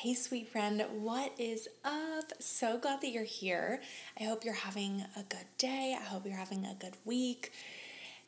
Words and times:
Hey, 0.00 0.14
sweet 0.14 0.46
friend, 0.46 0.80
what 1.00 1.32
is 1.40 1.66
up? 1.84 2.32
So 2.38 2.78
glad 2.78 3.00
that 3.00 3.08
you're 3.08 3.24
here. 3.24 3.82
I 4.16 4.22
hope 4.22 4.44
you're 4.44 4.54
having 4.54 5.04
a 5.16 5.24
good 5.24 5.48
day. 5.58 5.96
I 6.00 6.04
hope 6.04 6.24
you're 6.24 6.36
having 6.36 6.64
a 6.64 6.76
good 6.78 6.94
week. 7.04 7.50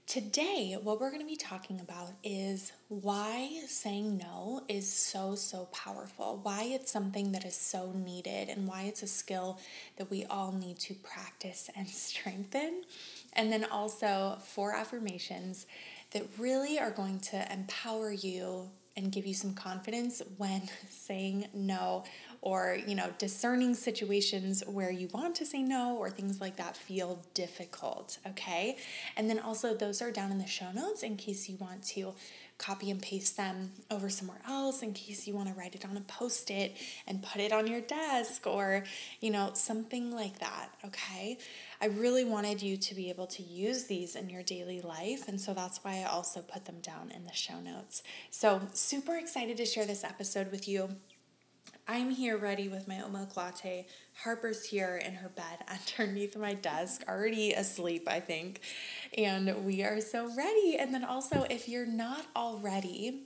Today, 0.05 0.77
what 0.83 1.01
we're 1.01 1.11
going 1.11 1.23
to 1.23 1.29
be 1.29 1.37
talking 1.37 1.79
about 1.79 2.09
is 2.25 2.73
why 2.89 3.61
saying 3.69 4.19
no 4.19 4.65
is 4.67 4.93
so, 4.93 5.37
so 5.37 5.67
powerful, 5.67 6.41
why 6.43 6.65
it's 6.65 6.91
something 6.91 7.31
that 7.31 7.45
is 7.45 7.55
so 7.55 7.93
needed, 7.93 8.49
and 8.49 8.67
why 8.67 8.83
it's 8.83 9.05
a 9.05 9.07
skill 9.07 9.61
that 9.97 10.11
we 10.11 10.25
all 10.25 10.51
need 10.51 10.81
to 10.81 10.95
practice 10.95 11.71
and 11.77 11.89
strengthen. 11.89 12.83
And 13.35 13.53
then 13.53 13.65
also 13.65 14.39
four 14.43 14.75
affirmations 14.75 15.67
that 16.11 16.27
really 16.37 16.81
are 16.81 16.91
going 16.91 17.21
to 17.21 17.53
empower 17.53 18.11
you 18.11 18.71
and 18.97 19.13
give 19.13 19.27
you 19.27 19.35
some 19.35 19.55
confidence 19.55 20.21
when 20.37 20.63
saying 20.91 21.47
no 21.55 22.05
or 22.43 22.79
you 22.87 22.95
know 22.95 23.11
discerning 23.19 23.75
situations 23.75 24.63
where 24.67 24.91
you 24.91 25.09
want 25.13 25.35
to 25.35 25.47
say 25.47 25.63
no 25.63 25.97
or 25.97 26.11
things 26.11 26.41
like 26.41 26.57
that 26.57 26.77
feel 26.77 27.23
difficult 27.35 28.19
okay? 28.27 28.77
And 29.17 29.29
then 29.29 29.39
also 29.39 29.75
those 29.75 30.01
are 30.03 30.11
down 30.11 30.31
in 30.33 30.39
the 30.39 30.47
show 30.47 30.73
notes 30.73 31.03
in 31.03 31.17
case 31.17 31.49
you 31.49 31.57
want 31.57 31.83
to 31.89 32.15
copy 32.61 32.91
and 32.91 33.03
paste 33.03 33.37
them 33.37 33.73
over 33.91 34.09
somewhere 34.09 34.41
else 34.47 34.83
in 34.83 34.93
case 34.93 35.27
you 35.27 35.35
want 35.35 35.49
to 35.49 35.55
write 35.55 35.75
it 35.75 35.85
on 35.85 35.97
a 35.97 36.01
post 36.03 36.51
it 36.51 36.77
and 37.07 37.23
put 37.23 37.41
it 37.41 37.53
on 37.53 37.67
your 37.67 37.81
desk 37.81 38.47
or 38.47 38.85
you 39.21 39.31
know 39.31 39.51
something 39.55 40.13
like 40.13 40.39
that 40.39 40.69
okay 40.85 41.37
I 41.83 41.87
really 41.87 42.25
wanted 42.25 42.61
you 42.61 42.77
to 42.77 42.95
be 42.95 43.09
able 43.09 43.27
to 43.29 43.43
use 43.43 43.85
these 43.85 44.15
in 44.15 44.29
your 44.29 44.43
daily 44.43 44.83
life. 44.83 45.29
And 45.29 45.41
so 45.41 45.55
that's 45.55 45.83
why 45.83 46.01
I 46.01 46.05
also 46.05 46.43
put 46.43 46.67
them 46.67 46.81
down 46.83 47.11
in 47.11 47.25
the 47.25 47.33
show 47.33 47.59
notes. 47.59 48.03
So, 48.31 48.61
super 48.75 49.17
excited 49.17 49.57
to 49.57 49.65
share 49.65 49.87
this 49.87 50.05
episode 50.05 50.51
with 50.51 50.69
you. 50.69 50.97
I'm 51.91 52.11
here 52.11 52.39
ready 52.39 52.69
with 52.69 52.87
my 52.87 53.03
oat 53.03 53.11
milk 53.11 53.37
latte. 53.37 53.85
Harper's 54.23 54.65
here 54.65 55.03
in 55.05 55.15
her 55.15 55.29
bed 55.29 55.59
underneath 55.99 56.37
my 56.37 56.55
desk, 56.55 57.03
already 57.09 57.53
asleep, 57.53 58.07
I 58.07 58.21
think. 58.21 58.61
And 59.19 59.65
we 59.65 59.83
are 59.83 60.01
so 60.01 60.33
ready. 60.37 60.77
And 60.79 60.95
then 60.95 61.03
also, 61.03 61.45
if 61.51 61.69
you're 61.69 61.87
not 61.87 62.27
already, 62.37 63.25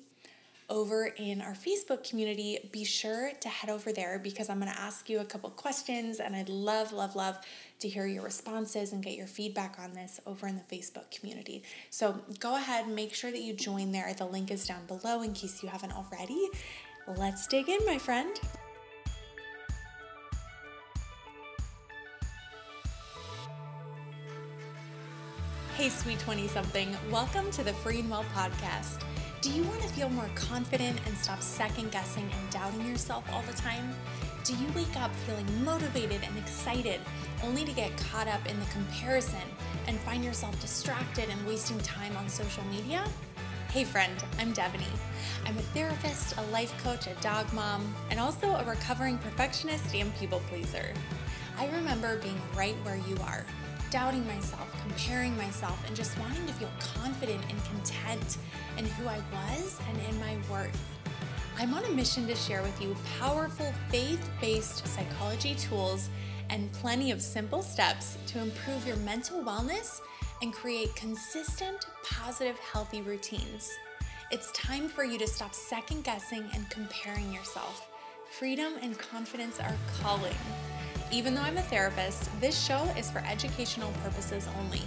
over 0.71 1.05
in 1.05 1.43
our 1.43 1.53
Facebook 1.53 2.09
community, 2.09 2.71
be 2.73 2.85
sure 2.85 3.33
to 3.41 3.49
head 3.49 3.69
over 3.69 3.93
there 3.93 4.19
because 4.19 4.49
I'm 4.49 4.59
going 4.61 4.73
to 4.73 4.81
ask 4.81 5.11
you 5.11 5.21
a 5.21 5.25
couple 5.25 5.51
questions 5.51 6.21
and 6.21 6.35
I'd 6.35 6.49
love, 6.49 6.93
love, 6.93 7.15
love 7.15 7.39
to 7.81 7.89
hear 7.89 8.07
your 8.07 8.23
responses 8.23 8.93
and 8.93 9.05
get 9.05 9.15
your 9.15 9.27
feedback 9.27 9.77
on 9.79 9.93
this 9.93 10.21
over 10.27 10.47
in 10.47 10.57
the 10.57 10.77
Facebook 10.77 11.11
community. 11.11 11.65
So 11.91 12.21
go 12.41 12.57
ahead, 12.57 12.89
make 12.89 13.15
sure 13.15 13.31
that 13.31 13.43
you 13.43 13.53
join 13.53 13.93
there. 13.93 14.13
The 14.15 14.25
link 14.25 14.51
is 14.51 14.67
down 14.67 14.87
below 14.87 15.23
in 15.23 15.35
case 15.35 15.63
you 15.63 15.69
haven't 15.69 15.93
already. 15.93 16.49
Let's 17.07 17.47
dig 17.47 17.69
in, 17.69 17.85
my 17.85 17.99
friend. 17.99 18.41
Hey, 25.77 25.91
sweet 25.91 26.19
20 26.21 26.49
something, 26.49 26.97
welcome 27.11 27.51
to 27.51 27.63
the 27.63 27.75
Free 27.75 28.01
and 28.01 28.09
Well 28.09 28.25
podcast. 28.35 29.03
Do 29.43 29.51
you 29.51 29.65
want 29.65 29.83
to 29.83 29.89
feel 29.89 30.09
more 30.09 30.31
confident 30.35 30.99
and 31.07 31.15
stop 31.19 31.43
second 31.43 31.93
guessing 31.93 32.25
and 32.25 32.51
doubting 32.51 32.87
yourself 32.87 33.31
all 33.35 33.43
the 33.43 33.53
time? 33.53 33.95
Do 34.45 34.55
you 34.55 34.67
wake 34.75 34.97
up 34.97 35.15
feeling 35.27 35.47
motivated 35.63 36.23
and 36.27 36.39
excited 36.39 37.01
only 37.43 37.67
to 37.67 37.73
get 37.73 37.95
caught 37.99 38.29
up 38.29 38.47
in 38.49 38.59
the 38.59 38.67
comparison 38.67 39.43
and 39.89 39.99
find 40.01 40.25
yourself 40.25 40.59
distracted 40.59 41.29
and 41.29 41.47
wasting 41.47 41.79
time 41.81 42.17
on 42.17 42.31
social 42.31 42.65
media? 42.65 43.05
Hey 43.75 43.83
friend, 43.83 44.15
I'm 44.39 44.55
Devaney. 44.55 44.87
I'm 45.45 45.59
a 45.59 45.63
therapist, 45.75 46.37
a 46.37 46.43
life 46.53 46.73
coach, 46.85 47.09
a 47.09 47.15
dog 47.21 47.53
mom, 47.53 47.93
and 48.09 48.21
also 48.21 48.47
a 48.55 48.63
recovering 48.63 49.19
perfectionist 49.19 49.93
and 49.97 50.15
people 50.15 50.41
pleaser. 50.49 50.95
I 51.59 51.67
remember 51.67 52.19
being 52.19 52.41
right 52.55 52.77
where 52.85 52.99
you 52.99 53.17
are 53.25 53.45
doubting 53.91 54.25
myself, 54.29 54.73
comparing 54.87 55.37
myself, 55.37 55.77
and 55.89 55.97
just 55.97 56.17
wanting 56.21 56.47
to 56.47 56.53
feel 56.53 56.71
confident 56.79 57.43
and 57.51 57.65
content 57.65 58.39
in 58.79 58.87
who 58.87 59.09
I 59.09 59.21
was 59.33 59.81
and 59.89 59.99
in 60.09 60.21
my 60.21 60.37
worth. 60.49 60.81
I'm 61.59 61.75
on 61.75 61.85
a 61.85 61.91
mission 61.91 62.29
to 62.29 62.37
share 62.37 62.63
with 62.63 62.81
you 62.81 62.95
powerful 63.19 63.75
faith 63.89 64.31
based 64.41 64.87
psychology 64.87 65.57
tools 65.57 66.11
and 66.49 66.71
plenty 66.75 67.11
of 67.11 67.21
simple 67.21 67.61
steps 67.61 68.19
to 68.29 68.39
improve 68.39 68.87
your 68.87 68.99
mental 68.99 69.43
wellness 69.43 70.01
and 70.45 70.53
create 70.53 70.95
consistent, 70.95 71.87
positive, 72.05 72.59
healthy 72.59 73.01
routines. 73.01 73.73
It's 74.31 74.53
time 74.53 74.89
for 74.89 75.03
you 75.03 75.17
to 75.17 75.27
stop 75.27 75.55
second 75.55 76.05
guessing 76.05 76.45
and 76.53 76.69
comparing 76.69 77.33
yourself. 77.33 77.89
Freedom 78.39 78.75
and 78.83 78.99
confidence 78.99 79.59
are 79.59 79.75
calling. 80.03 80.37
Even 81.11 81.35
though 81.35 81.41
I'm 81.41 81.57
a 81.57 81.63
therapist, 81.63 82.29
this 82.43 82.63
show 82.63 82.83
is 82.99 83.11
for 83.11 83.21
educational 83.21 83.91
purposes 84.03 84.47
only. 84.61 84.83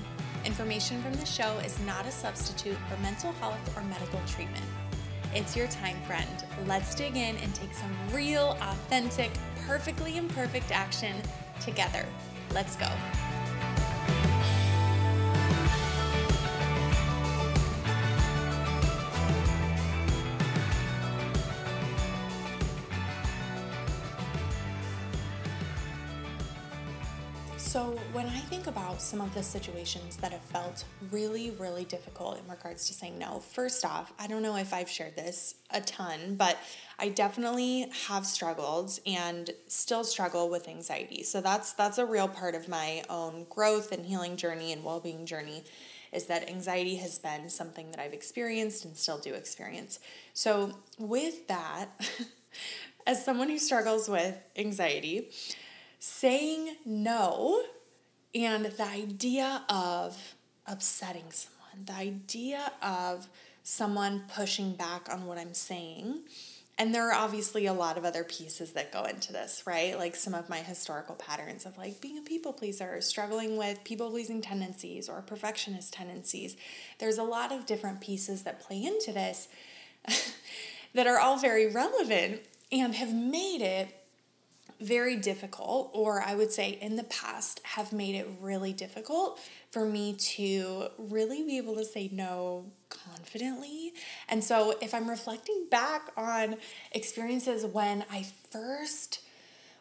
Information 0.46 1.02
from 1.02 1.14
the 1.14 1.26
show 1.26 1.58
is 1.66 1.80
not 1.88 2.06
a 2.06 2.12
substitute 2.12 2.78
for 2.88 3.02
mental 3.02 3.32
health 3.34 3.76
or 3.76 3.84
medical 3.86 4.22
treatment. 4.28 4.66
It's 5.34 5.56
your 5.58 5.68
time, 5.70 6.00
friend. 6.06 6.46
Let's 6.68 6.94
dig 6.94 7.16
in 7.18 7.36
and 7.38 7.56
take 7.56 7.74
some 7.74 7.96
real, 8.14 8.56
authentic, 8.62 9.32
perfectly 9.66 10.18
imperfect 10.18 10.72
action 10.72 11.16
together. 11.62 12.06
Let's 12.54 12.76
go. 12.76 12.90
Some 28.98 29.22
of 29.22 29.34
the 29.34 29.44
situations 29.44 30.18
that 30.18 30.32
have 30.32 30.42
felt 30.42 30.84
really, 31.12 31.52
really 31.52 31.86
difficult 31.86 32.40
in 32.40 32.50
regards 32.50 32.88
to 32.88 32.94
saying 32.94 33.18
no, 33.18 33.40
first 33.40 33.86
off, 33.86 34.12
I 34.18 34.28
don't 34.28 34.42
know 34.42 34.56
if 34.56 34.74
I've 34.74 34.90
shared 34.90 35.16
this 35.16 35.56
a 35.72 35.82
ton, 35.82 36.36
but 36.36 36.58
I 36.98 37.10
definitely 37.10 37.92
have 38.08 38.26
struggled 38.26 39.00
and 39.06 39.52
still 39.68 40.04
struggle 40.04 40.50
with 40.50 40.68
anxiety. 40.68 41.24
So 41.24 41.42
that's 41.42 41.74
that's 41.74 41.98
a 41.98 42.06
real 42.06 42.28
part 42.28 42.56
of 42.56 42.68
my 42.68 43.04
own 43.10 43.46
growth 43.50 43.92
and 43.92 44.06
healing 44.06 44.36
journey 44.36 44.72
and 44.72 44.84
well-being 44.84 45.26
journey 45.26 45.64
is 46.12 46.26
that 46.26 46.50
anxiety 46.50 46.96
has 46.96 47.20
been 47.20 47.50
something 47.50 47.92
that 47.92 48.00
I've 48.00 48.14
experienced 48.14 48.86
and 48.86 48.98
still 48.98 49.20
do 49.20 49.34
experience. 49.34 50.00
So 50.34 50.74
with 50.98 51.48
that, 51.48 51.90
as 53.08 53.24
someone 53.24 53.50
who 53.50 53.60
struggles 53.60 54.10
with 54.10 54.38
anxiety, 54.56 55.30
saying 56.00 56.78
no 56.86 57.64
and 58.34 58.66
the 58.66 58.84
idea 58.86 59.64
of 59.70 60.36
upsetting 60.66 61.32
someone, 61.32 61.86
the 61.86 61.94
idea 61.94 62.72
of 62.82 63.28
someone 63.64 64.24
pushing 64.34 64.74
back 64.74 65.10
on 65.12 65.26
what 65.26 65.38
I'm 65.38 65.54
saying. 65.54 66.22
And 66.80 66.94
there 66.94 67.10
are 67.10 67.14
obviously 67.14 67.66
a 67.66 67.74
lot 67.74 67.98
of 67.98 68.06
other 68.06 68.24
pieces 68.24 68.74
that 68.74 68.94
go 68.94 69.04
into 69.04 69.34
this, 69.34 69.64
right? 69.66 69.98
Like 69.98 70.16
some 70.16 70.36
of 70.36 70.48
my 70.48 70.60
historical 70.60 71.16
patterns 71.16 71.66
of 71.66 71.76
like 71.78 72.00
being 72.00 72.20
a 72.20 72.22
people 72.22 72.54
pleaser, 72.54 73.02
struggling 73.02 73.58
with 73.58 73.84
people 73.84 74.12
pleasing 74.12 74.42
tendencies 74.42 75.10
or 75.10 75.22
perfectionist 75.22 75.94
tendencies. 75.94 76.56
There's 77.00 77.18
a 77.18 77.24
lot 77.24 77.52
of 77.52 77.66
different 77.66 78.00
pieces 78.00 78.44
that 78.44 78.62
play 78.62 78.84
into 78.84 79.12
this 79.12 79.48
that 80.94 81.08
are 81.08 81.20
all 81.20 81.40
very 81.40 81.68
relevant 81.68 82.42
and 82.72 82.94
have 82.94 83.14
made 83.14 83.62
it 83.62 84.07
very 84.80 85.16
difficult, 85.16 85.92
or 85.94 86.22
I 86.22 86.36
would 86.36 86.52
say 86.52 86.78
in 86.82 86.96
the 86.96 87.04
past 87.06 87.62
have 87.64 87.92
made 87.92 88.16
it 88.16 88.28
really 88.40 88.74
difficult 88.74 89.40
for 89.72 89.86
me 89.86 90.14
to 90.14 90.88
really 90.98 91.44
be 91.44 91.58
able 91.58 91.76
to 91.76 91.86
say 91.86 92.10
no 92.12 92.66
confidently. 92.90 93.94
And 94.30 94.44
so, 94.44 94.76
if 94.82 94.94
I'm 94.94 95.10
reflecting 95.10 95.68
back 95.70 96.12
on 96.16 96.58
experiences 96.92 97.66
when 97.66 98.06
I 98.12 98.26
first, 98.52 99.22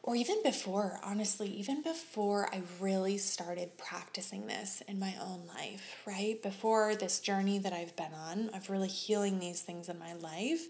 or 0.02 0.16
even 0.16 0.43
before, 0.43 1.00
honestly, 1.02 1.49
even 1.49 1.82
before 1.82 2.49
I 2.52 2.62
really 2.81 3.19
started 3.19 3.76
practicing 3.76 4.46
this 4.46 4.82
in 4.88 4.99
my 4.99 5.14
own 5.20 5.42
life, 5.49 6.02
right? 6.06 6.40
Before 6.42 6.94
this 6.94 7.20
journey 7.20 7.58
that 7.58 7.72
I've 7.72 7.96
been 7.96 8.14
on 8.14 8.50
of 8.50 8.70
really 8.70 8.88
healing 8.88 9.40
these 9.40 9.60
things 9.60 9.88
in 9.88 9.99
my 9.99 10.14
life, 10.14 10.69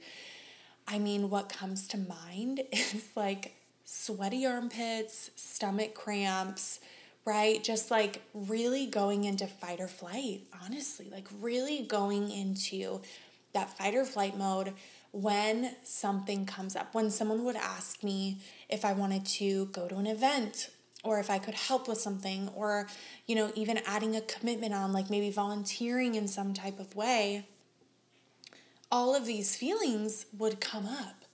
I 0.89 0.99
mean, 0.99 1.31
what 1.31 1.49
comes 1.49 1.89
to 1.89 1.99
mind 1.99 2.63
is 2.73 3.09
like 3.15 3.56
sweaty 3.87 4.45
armpits, 4.45 5.31
stomach 5.37 5.95
cramps, 5.95 6.81
right? 7.25 7.63
Just 7.63 7.91
like 7.91 8.21
really 8.35 8.87
going 8.87 9.25
into 9.25 9.47
fight 9.47 9.81
or 9.81 9.87
flight, 9.87 10.43
honestly, 10.63 11.09
like 11.11 11.29
really 11.41 11.85
going 11.85 12.31
into 12.31 13.01
that 13.55 13.71
fight 13.79 13.95
or 13.95 14.05
flight 14.05 14.37
mode 14.37 14.73
when 15.13 15.77
something 15.85 16.47
comes 16.47 16.75
up. 16.75 16.95
When 16.95 17.11
someone 17.13 17.45
would 17.45 17.57
ask 17.57 18.03
me 18.03 18.39
if 18.69 18.85
I 18.85 18.93
wanted 18.93 19.25
to 19.27 19.67
go 19.67 19.87
to 19.87 19.97
an 19.97 20.09
event 20.09 20.71
or 21.05 21.21
if 21.21 21.31
I 21.31 21.39
could 21.39 21.55
help 21.55 21.87
with 21.87 21.99
something 21.99 22.49
or 22.57 22.89
you 23.27 23.37
know, 23.37 23.53
even 23.55 23.79
adding 23.87 24.17
a 24.17 24.21
commitment 24.21 24.75
on 24.75 24.93
like 24.93 25.11
maybe 25.11 25.31
volunteering 25.31 26.17
in 26.17 26.27
some 26.27 26.55
type 26.55 26.81
of 26.81 26.97
way, 26.97 27.47
all 28.91 29.15
of 29.15 29.27
these 29.27 29.55
feelings 29.55 30.27
would 30.37 30.61
come 30.61 30.87
up 30.87 31.26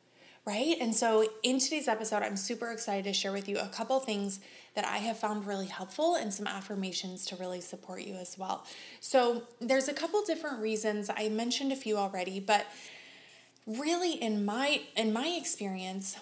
right? 0.44 0.76
And 0.80 0.94
so 0.94 1.28
in 1.42 1.58
today's 1.58 1.86
episode, 1.86 2.22
I'm 2.22 2.36
super 2.36 2.70
excited 2.70 3.04
to 3.04 3.12
share 3.12 3.32
with 3.32 3.48
you 3.48 3.58
a 3.58 3.68
couple 3.68 4.00
things 4.00 4.40
that 4.74 4.84
I 4.84 4.98
have 4.98 5.18
found 5.18 5.46
really 5.46 5.66
helpful 5.66 6.16
and 6.16 6.32
some 6.34 6.46
affirmations 6.46 7.24
to 7.26 7.36
really 7.36 7.60
support 7.60 8.02
you 8.02 8.14
as 8.14 8.36
well. 8.36 8.64
So 9.00 9.42
there's 9.60 9.88
a 9.88 9.92
couple 9.92 10.22
different 10.24 10.60
reasons. 10.60 11.10
I 11.14 11.28
mentioned 11.28 11.72
a 11.72 11.76
few 11.76 11.96
already, 11.96 12.40
but 12.40 12.66
really 13.66 14.14
in 14.14 14.44
my 14.44 14.82
in 14.96 15.12
my 15.12 15.28
experience, 15.40 16.16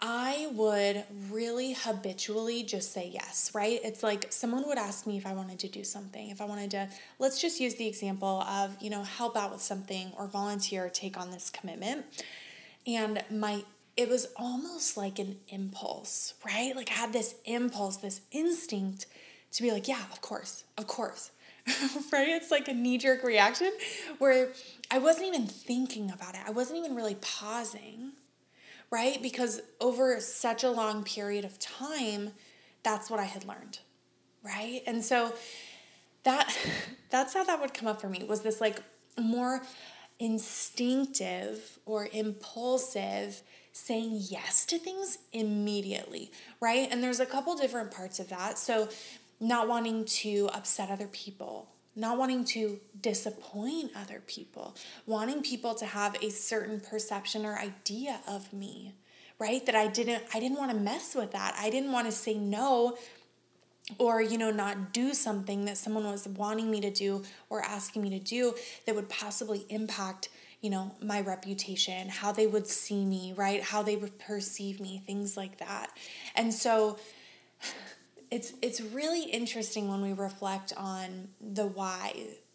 I 0.00 0.48
would 0.52 1.04
really 1.30 1.74
habitually 1.74 2.64
just 2.64 2.92
say 2.92 3.10
yes, 3.14 3.52
right? 3.54 3.80
It's 3.84 4.02
like 4.02 4.32
someone 4.32 4.66
would 4.66 4.78
ask 4.78 5.06
me 5.06 5.16
if 5.16 5.26
I 5.26 5.32
wanted 5.32 5.60
to 5.60 5.68
do 5.68 5.84
something, 5.84 6.28
if 6.28 6.40
I 6.40 6.44
wanted 6.44 6.72
to, 6.72 6.88
let's 7.20 7.40
just 7.40 7.60
use 7.60 7.76
the 7.76 7.86
example 7.86 8.42
of, 8.42 8.76
you 8.80 8.90
know, 8.90 9.04
help 9.04 9.36
out 9.36 9.52
with 9.52 9.62
something 9.62 10.12
or 10.18 10.26
volunteer 10.26 10.88
take 10.88 11.16
on 11.16 11.30
this 11.30 11.50
commitment. 11.50 12.04
And 12.86 13.22
my 13.30 13.64
it 13.96 14.08
was 14.08 14.28
almost 14.36 14.96
like 14.96 15.18
an 15.18 15.36
impulse, 15.48 16.34
right? 16.46 16.74
Like 16.74 16.90
I 16.90 16.94
had 16.94 17.12
this 17.12 17.34
impulse, 17.44 17.98
this 17.98 18.22
instinct 18.30 19.06
to 19.52 19.62
be 19.62 19.70
like, 19.70 19.86
yeah, 19.86 20.00
of 20.10 20.20
course, 20.22 20.64
of 20.78 20.86
course. 20.86 21.30
right? 22.12 22.28
It's 22.28 22.50
like 22.50 22.68
a 22.68 22.74
knee 22.74 22.98
jerk 22.98 23.22
reaction 23.22 23.70
where 24.18 24.52
I 24.90 24.98
wasn't 24.98 25.26
even 25.26 25.46
thinking 25.46 26.10
about 26.10 26.34
it. 26.34 26.40
I 26.46 26.50
wasn't 26.50 26.78
even 26.78 26.96
really 26.96 27.16
pausing, 27.16 28.12
right? 28.90 29.22
Because 29.22 29.60
over 29.80 30.18
such 30.20 30.64
a 30.64 30.70
long 30.70 31.04
period 31.04 31.44
of 31.44 31.58
time, 31.58 32.32
that's 32.82 33.10
what 33.10 33.20
I 33.20 33.24
had 33.24 33.44
learned, 33.44 33.78
right? 34.42 34.82
And 34.86 35.04
so 35.04 35.34
that 36.24 36.52
that's 37.10 37.34
how 37.34 37.44
that 37.44 37.60
would 37.60 37.74
come 37.74 37.88
up 37.88 38.00
for 38.00 38.08
me 38.08 38.24
was 38.24 38.40
this 38.40 38.60
like 38.60 38.82
more 39.20 39.62
instinctive 40.18 41.78
or 41.86 42.08
impulsive 42.12 43.42
saying 43.72 44.18
yes 44.28 44.66
to 44.66 44.78
things 44.78 45.18
immediately, 45.32 46.30
right? 46.60 46.88
And 46.90 47.02
there's 47.02 47.20
a 47.20 47.26
couple 47.26 47.56
different 47.56 47.90
parts 47.90 48.20
of 48.20 48.28
that. 48.28 48.58
So, 48.58 48.88
not 49.40 49.66
wanting 49.66 50.04
to 50.04 50.48
upset 50.54 50.88
other 50.90 51.08
people, 51.08 51.68
not 51.96 52.16
wanting 52.16 52.44
to 52.44 52.78
disappoint 53.00 53.90
other 53.96 54.22
people, 54.26 54.76
wanting 55.04 55.42
people 55.42 55.74
to 55.74 55.84
have 55.84 56.16
a 56.22 56.30
certain 56.30 56.78
perception 56.78 57.44
or 57.44 57.58
idea 57.58 58.20
of 58.28 58.52
me, 58.52 58.94
right? 59.40 59.66
That 59.66 59.74
I 59.74 59.88
didn't 59.88 60.22
I 60.32 60.38
didn't 60.38 60.58
want 60.58 60.70
to 60.70 60.76
mess 60.76 61.14
with 61.14 61.32
that. 61.32 61.56
I 61.58 61.70
didn't 61.70 61.92
want 61.92 62.06
to 62.06 62.12
say 62.12 62.34
no 62.34 62.96
or 63.98 64.22
you 64.22 64.38
know 64.38 64.50
not 64.50 64.92
do 64.92 65.12
something 65.12 65.64
that 65.64 65.76
someone 65.76 66.04
was 66.04 66.26
wanting 66.28 66.70
me 66.70 66.80
to 66.80 66.90
do 66.90 67.22
or 67.50 67.62
asking 67.62 68.02
me 68.02 68.10
to 68.10 68.18
do 68.18 68.54
that 68.86 68.94
would 68.94 69.08
possibly 69.08 69.66
impact 69.68 70.28
you 70.60 70.70
know 70.70 70.94
my 71.02 71.20
reputation 71.20 72.08
how 72.08 72.30
they 72.30 72.46
would 72.46 72.66
see 72.66 73.04
me 73.04 73.32
right 73.36 73.62
how 73.62 73.82
they 73.82 73.96
would 73.96 74.18
perceive 74.18 74.80
me 74.80 75.02
things 75.04 75.36
like 75.36 75.58
that 75.58 75.90
and 76.36 76.54
so 76.54 76.96
it's 78.30 78.54
it's 78.62 78.80
really 78.80 79.24
interesting 79.24 79.88
when 79.88 80.00
we 80.00 80.12
reflect 80.12 80.72
on 80.76 81.28
the 81.40 81.66
why 81.66 82.14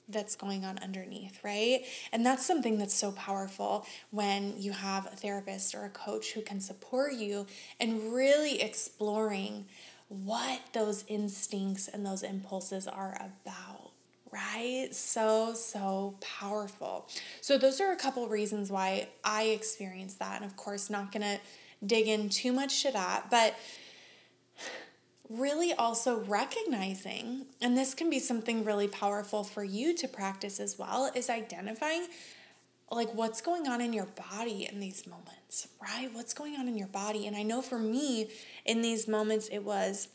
that's 0.09 0.35
going 0.35 0.63
on 0.63 0.77
underneath, 0.80 1.44
right? 1.44 1.83
And 2.12 2.25
that's 2.25 2.45
something 2.45 2.77
that's 2.77 2.94
so 2.94 3.12
powerful 3.12 3.85
when 4.09 4.53
you 4.57 4.71
have 4.71 5.06
a 5.06 5.15
therapist 5.15 5.75
or 5.75 5.83
a 5.83 5.89
coach 5.89 6.31
who 6.31 6.41
can 6.41 6.62
support 6.62 7.13
you 7.13 7.45
and 7.80 8.13
really 8.13 8.62
exploring 8.62 9.65
what 10.09 10.62
those 10.74 11.04
instincts 11.07 11.88
and 11.88 12.06
those 12.06 12.24
impulses 12.24 12.88
are 12.88 13.15
about, 13.19 13.92
right? 14.31 14.89
So, 14.92 15.54
so 15.54 16.15
powerful. 16.21 17.07
So, 17.42 17.57
those 17.57 17.81
are 17.81 17.92
a 17.92 17.98
couple 17.98 18.27
reasons 18.27 18.71
why 18.71 19.09
I 19.24 19.44
experienced 19.44 20.19
that. 20.19 20.42
And 20.42 20.45
of 20.50 20.56
course, 20.56 20.89
not 20.89 21.12
gonna 21.12 21.39
dig 21.86 22.07
in 22.07 22.30
too 22.30 22.54
much 22.54 22.83
to 22.83 22.92
that, 22.92 23.30
but 23.30 23.56
really 25.30 25.74
also 25.74 26.19
recognizing, 26.21 27.45
and 27.62 27.77
this 27.77 27.94
can 27.94 28.09
be 28.09 28.19
something 28.19 28.63
really 28.63 28.88
powerful 28.88 29.44
for 29.44 29.63
you 29.63 29.94
to 29.94 30.07
practice 30.07 30.59
as 30.59 30.80
well, 30.80 31.12
is 31.13 31.30
identifying 31.30 32.07
like 32.95 33.13
what's 33.13 33.41
going 33.41 33.67
on 33.67 33.81
in 33.81 33.91
your 33.91 34.07
body 34.31 34.67
in 34.71 34.79
these 34.79 35.05
moments, 35.05 35.67
right? 35.81 36.09
What's 36.13 36.33
going 36.33 36.55
on 36.55 36.67
in 36.67 36.77
your 36.77 36.87
body? 36.87 37.27
And 37.27 37.35
I 37.35 37.43
know 37.43 37.61
for 37.61 37.79
me 37.79 38.29
in 38.65 38.81
these 38.81 39.07
moments 39.07 39.49
it 39.49 39.59
was 39.59 40.07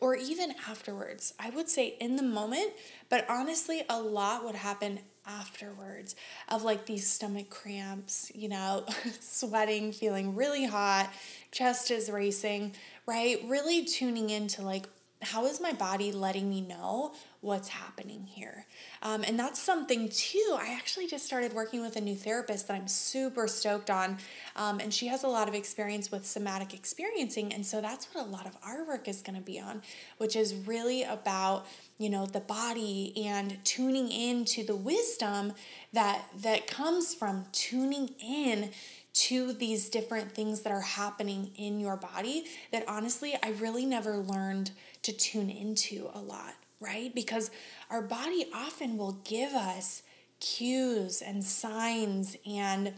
or 0.00 0.14
even 0.14 0.54
afterwards. 0.66 1.34
I 1.38 1.50
would 1.50 1.68
say 1.68 1.96
in 2.00 2.16
the 2.16 2.22
moment, 2.22 2.72
but 3.10 3.26
honestly 3.28 3.84
a 3.88 4.00
lot 4.00 4.44
would 4.44 4.54
happen 4.54 5.00
afterwards 5.26 6.16
of 6.48 6.62
like 6.62 6.86
these 6.86 7.08
stomach 7.08 7.50
cramps, 7.50 8.32
you 8.34 8.48
know, 8.48 8.84
sweating, 9.20 9.92
feeling 9.92 10.34
really 10.34 10.64
hot, 10.64 11.12
chest 11.50 11.90
is 11.90 12.10
racing, 12.10 12.74
right? 13.06 13.40
Really 13.46 13.84
tuning 13.84 14.30
into 14.30 14.62
like 14.62 14.88
how 15.22 15.46
is 15.46 15.60
my 15.60 15.72
body 15.72 16.12
letting 16.12 16.48
me 16.48 16.60
know 16.60 17.12
what's 17.44 17.68
happening 17.68 18.24
here? 18.26 18.66
Um, 19.02 19.22
and 19.22 19.38
that's 19.38 19.60
something 19.60 20.08
too. 20.08 20.56
I 20.58 20.72
actually 20.72 21.06
just 21.06 21.26
started 21.26 21.52
working 21.52 21.82
with 21.82 21.96
a 21.96 22.00
new 22.00 22.16
therapist 22.16 22.68
that 22.68 22.74
I'm 22.74 22.88
super 22.88 23.46
stoked 23.46 23.90
on. 23.90 24.18
Um, 24.56 24.80
and 24.80 24.92
she 24.92 25.08
has 25.08 25.24
a 25.24 25.28
lot 25.28 25.46
of 25.46 25.54
experience 25.54 26.10
with 26.10 26.26
somatic 26.26 26.72
experiencing. 26.72 27.52
And 27.52 27.64
so 27.64 27.80
that's 27.80 28.06
what 28.12 28.26
a 28.26 28.28
lot 28.28 28.46
of 28.46 28.56
our 28.64 28.86
work 28.86 29.08
is 29.08 29.20
going 29.20 29.36
to 29.36 29.44
be 29.44 29.60
on, 29.60 29.82
which 30.18 30.34
is 30.34 30.54
really 30.54 31.02
about 31.02 31.66
you 31.98 32.10
know 32.10 32.26
the 32.26 32.40
body 32.40 33.12
and 33.24 33.56
tuning 33.64 34.10
into 34.10 34.64
the 34.64 34.74
wisdom 34.74 35.52
that 35.92 36.24
that 36.42 36.66
comes 36.66 37.14
from 37.14 37.44
tuning 37.52 38.10
in 38.18 38.70
to 39.12 39.52
these 39.52 39.88
different 39.88 40.32
things 40.32 40.62
that 40.62 40.72
are 40.72 40.80
happening 40.80 41.52
in 41.56 41.78
your 41.78 41.96
body 41.96 42.46
that 42.72 42.84
honestly 42.88 43.34
I 43.40 43.50
really 43.60 43.86
never 43.86 44.16
learned 44.16 44.72
to 45.02 45.12
tune 45.12 45.50
into 45.50 46.10
a 46.14 46.18
lot, 46.18 46.54
right? 46.84 47.14
Because 47.14 47.50
our 47.90 48.02
body 48.02 48.46
often 48.54 48.96
will 48.96 49.20
give 49.24 49.52
us 49.52 50.02
cues 50.40 51.22
and 51.22 51.42
signs 51.42 52.36
and, 52.46 52.92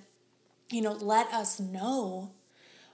you 0.71 0.83
know, 0.83 0.93
let 0.93 1.33
us 1.33 1.61
know 1.61 2.33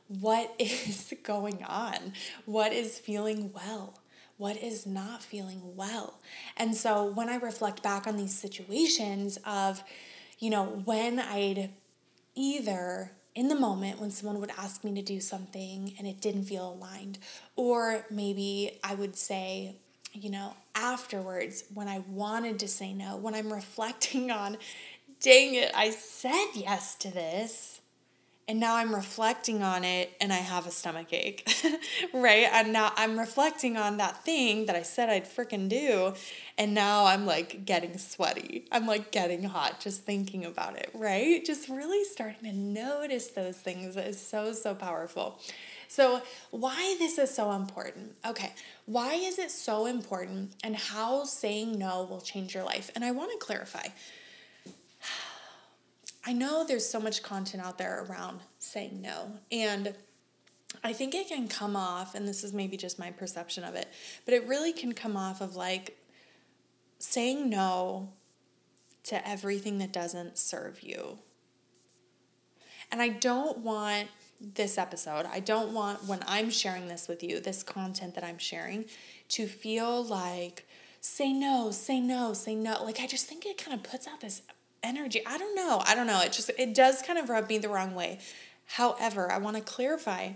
what 0.09 0.55
is 0.59 1.15
going 1.23 1.65
on, 1.65 2.13
what 2.45 2.73
is 2.73 2.99
feeling 2.99 3.53
well, 3.55 3.99
what 4.37 4.57
is 4.57 4.87
not 4.87 5.23
feeling 5.23 5.77
well. 5.77 6.21
And 6.57 6.77
so 6.77 7.05
when 7.05 7.29
I 7.29 7.37
reflect 7.37 7.83
back 7.83 8.07
on 8.07 8.17
these 8.17 8.35
situations 8.35 9.39
of, 9.47 9.83
you 10.39 10.51
know, 10.51 10.83
when 10.85 11.19
I'd 11.19 11.71
either 12.35 13.13
in 13.35 13.49
the 13.49 13.55
moment 13.55 13.99
when 13.99 14.11
someone 14.11 14.41
would 14.41 14.51
ask 14.59 14.85
me 14.85 14.95
to 14.95 15.03
do 15.03 15.21
something 15.21 15.95
and 15.99 16.07
it 16.07 16.21
didn't 16.21 16.45
feel 16.45 16.73
aligned, 16.73 17.19
or 17.57 18.05
maybe 18.11 18.79
I 18.85 18.95
would 18.95 19.17
say, 19.17 19.77
you 20.13 20.31
know, 20.31 20.55
afterwards 20.75 21.65
when 21.75 21.89
I 21.89 22.01
wanted 22.09 22.59
to 22.61 22.69
say 22.69 22.93
no, 22.93 23.17
when 23.17 23.35
I'm 23.35 23.53
reflecting 23.61 24.31
on, 24.31 24.59
dang 25.21 25.55
it, 25.55 25.73
I 25.75 25.91
said 25.91 26.49
yes 26.55 26.95
to 26.97 27.11
this 27.11 27.81
and 28.49 28.59
now 28.59 28.77
I'm 28.77 28.95
reflecting 28.95 29.63
on 29.63 29.85
it 29.85 30.13
and 30.21 30.33
I 30.33 30.37
have 30.37 30.67
a 30.67 30.71
stomach 30.71 31.13
ache, 31.13 31.49
right? 32.13 32.49
And 32.53 32.73
now 32.73 32.93
I'm 32.97 33.19
reflecting 33.19 33.77
on 33.77 33.99
that 33.99 34.25
thing 34.25 34.67
that 34.67 34.75
I 34.75 34.83
said 34.83 35.09
I'd 35.09 35.25
freaking 35.25 35.69
do, 35.69 36.15
and 36.59 36.75
now 36.75 37.07
I'm 37.07 37.25
like 37.25 37.65
getting 37.65 37.97
sweaty. 37.99 38.67
I'm 38.73 38.87
like 38.87 39.13
getting 39.13 39.45
hot 39.45 39.81
just 39.81 40.05
thinking 40.05 40.45
about 40.45 40.77
it, 40.77 40.91
right? 40.93 41.45
Just 41.45 41.69
really 41.69 42.05
starting 42.05 42.51
to 42.51 42.53
notice 42.53 43.29
those 43.29 43.57
things 43.57 43.97
is 43.97 44.21
so, 44.21 44.53
so 44.53 44.75
powerful. 44.75 45.41
So, 45.93 46.23
why 46.51 46.97
this 46.99 47.19
is 47.19 47.35
so 47.35 47.53
important? 47.53 48.17
Okay, 48.27 48.55
why 48.87 49.13
is 49.13 49.39
it 49.39 49.51
so 49.51 49.85
important 49.85 50.53
and 50.65 50.75
how 50.75 51.25
saying 51.25 51.79
no 51.79 52.07
will 52.09 52.23
change 52.23 52.55
your 52.55 52.65
life? 52.65 52.91
And 52.95 53.05
I 53.05 53.11
want 53.11 53.31
to 53.31 53.37
clarify 53.37 53.89
I 56.27 56.33
know 56.33 56.65
there's 56.67 56.89
so 56.89 56.99
much 56.99 57.23
content 57.23 57.63
out 57.63 57.77
there 57.77 58.07
around 58.09 58.41
saying 58.59 59.03
no. 59.03 59.33
And 59.51 59.95
I 60.83 60.95
think 60.95 61.15
it 61.15 61.29
can 61.29 61.47
come 61.47 61.77
off, 61.77 62.15
and 62.15 62.27
this 62.27 62.43
is 62.43 62.55
maybe 62.55 62.79
just 62.79 62.99
my 62.99 63.11
perception 63.11 63.63
of 63.63 63.75
it, 63.75 63.87
but 64.25 64.33
it 64.33 64.49
really 64.49 64.73
can 64.73 64.95
come 64.95 65.15
off 65.15 65.43
of 65.43 65.57
like 65.57 65.99
saying 67.01 67.51
no 67.51 68.09
to 69.05 69.29
everything 69.29 69.77
that 69.77 69.93
doesn't 69.93 70.39
serve 70.39 70.83
you. 70.83 71.19
And 72.91 73.03
I 73.03 73.11
don't 73.11 73.59
want 73.59 74.09
this 74.43 74.77
episode, 74.77 75.27
I 75.27 75.41
don't 75.41 75.73
want 75.73 76.05
when 76.05 76.21
I'm 76.27 76.51
sharing 76.51 76.89
this 76.89 77.09
with 77.09 77.23
you, 77.23 77.41
this 77.41 77.63
content 77.63 78.15
that 78.17 78.25
I'm 78.25 78.39
sharing, 78.39 78.87
to 79.31 79.47
feel 79.47 80.05
like 80.05 80.67
say 81.01 81.33
no, 81.33 81.71
say 81.71 82.01
no, 82.01 82.33
say 82.33 82.55
no. 82.55 82.83
Like 82.85 83.01
I 83.01 83.07
just 83.07 83.27
think 83.27 83.47
it 83.47 83.57
kind 83.57 83.77
of 83.77 83.89
puts 83.89 84.09
out 84.09 84.21
this 84.21 84.43
energy. 84.83 85.23
I 85.27 85.39
don't 85.39 85.55
know. 85.55 85.83
I 85.87 85.95
don't 85.95 86.07
know. 86.07 86.21
It 86.21 86.33
just 86.33 86.51
it 86.59 86.75
does 86.75 87.03
kind 87.03 87.19
of 87.19 87.29
rub 87.29 87.49
me 87.49 87.59
the 87.59 87.69
wrong 87.69 87.95
way. 87.95 88.19
However, 88.67 89.31
I 89.31 89.39
want 89.39 89.57
to 89.57 89.63
clarify 89.63 90.33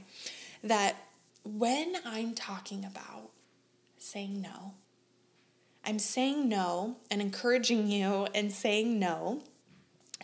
that 0.63 0.97
when 1.45 1.97
I'm 2.05 2.35
talking 2.35 2.85
about 2.85 3.31
saying 3.99 4.41
no, 4.41 4.75
I'm 5.85 5.99
saying 5.99 6.49
no 6.49 6.97
and 7.11 7.21
encouraging 7.21 7.89
you 7.89 8.27
and 8.35 8.53
saying 8.53 8.99
no 8.99 9.43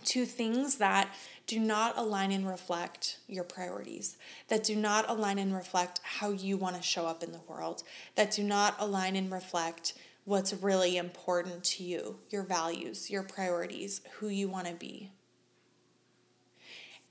to 0.04 0.24
things 0.24 0.76
that 0.76 1.14
do 1.46 1.58
not 1.58 1.96
align 1.98 2.32
and 2.32 2.46
reflect 2.48 3.18
your 3.28 3.44
priorities, 3.44 4.16
that 4.48 4.64
do 4.64 4.76
not 4.76 5.04
align 5.08 5.38
and 5.38 5.54
reflect 5.54 6.00
how 6.02 6.30
you 6.30 6.56
want 6.56 6.76
to 6.76 6.82
show 6.82 7.06
up 7.06 7.22
in 7.22 7.32
the 7.32 7.40
world, 7.46 7.82
that 8.14 8.30
do 8.30 8.42
not 8.42 8.74
align 8.78 9.16
and 9.16 9.30
reflect 9.30 9.94
what's 10.24 10.54
really 10.54 10.96
important 10.96 11.64
to 11.64 11.84
you, 11.84 12.18
your 12.30 12.42
values, 12.42 13.10
your 13.10 13.22
priorities, 13.22 14.00
who 14.18 14.28
you 14.28 14.48
want 14.48 14.66
to 14.66 14.74
be. 14.74 15.10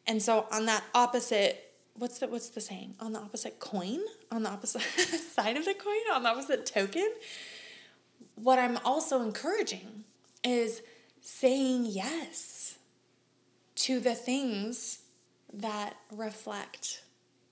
And 0.07 0.21
so 0.21 0.47
on 0.51 0.65
that 0.65 0.83
opposite, 0.95 1.73
what's 1.93 2.19
the 2.19 2.27
what's 2.27 2.49
the 2.49 2.61
saying? 2.61 2.95
On 2.99 3.13
the 3.13 3.19
opposite 3.19 3.59
coin, 3.59 3.99
on 4.31 4.43
the 4.43 4.49
opposite 4.49 4.81
side 5.35 5.57
of 5.57 5.65
the 5.65 5.73
coin, 5.73 6.13
on 6.13 6.23
the 6.23 6.29
opposite 6.29 6.65
token, 6.65 7.09
what 8.35 8.57
I'm 8.57 8.77
also 8.83 9.21
encouraging 9.21 10.05
is 10.43 10.81
saying 11.21 11.85
yes 11.85 12.60
to 13.81 13.99
the 13.99 14.13
things 14.13 14.99
that 15.51 15.95
reflect 16.11 17.01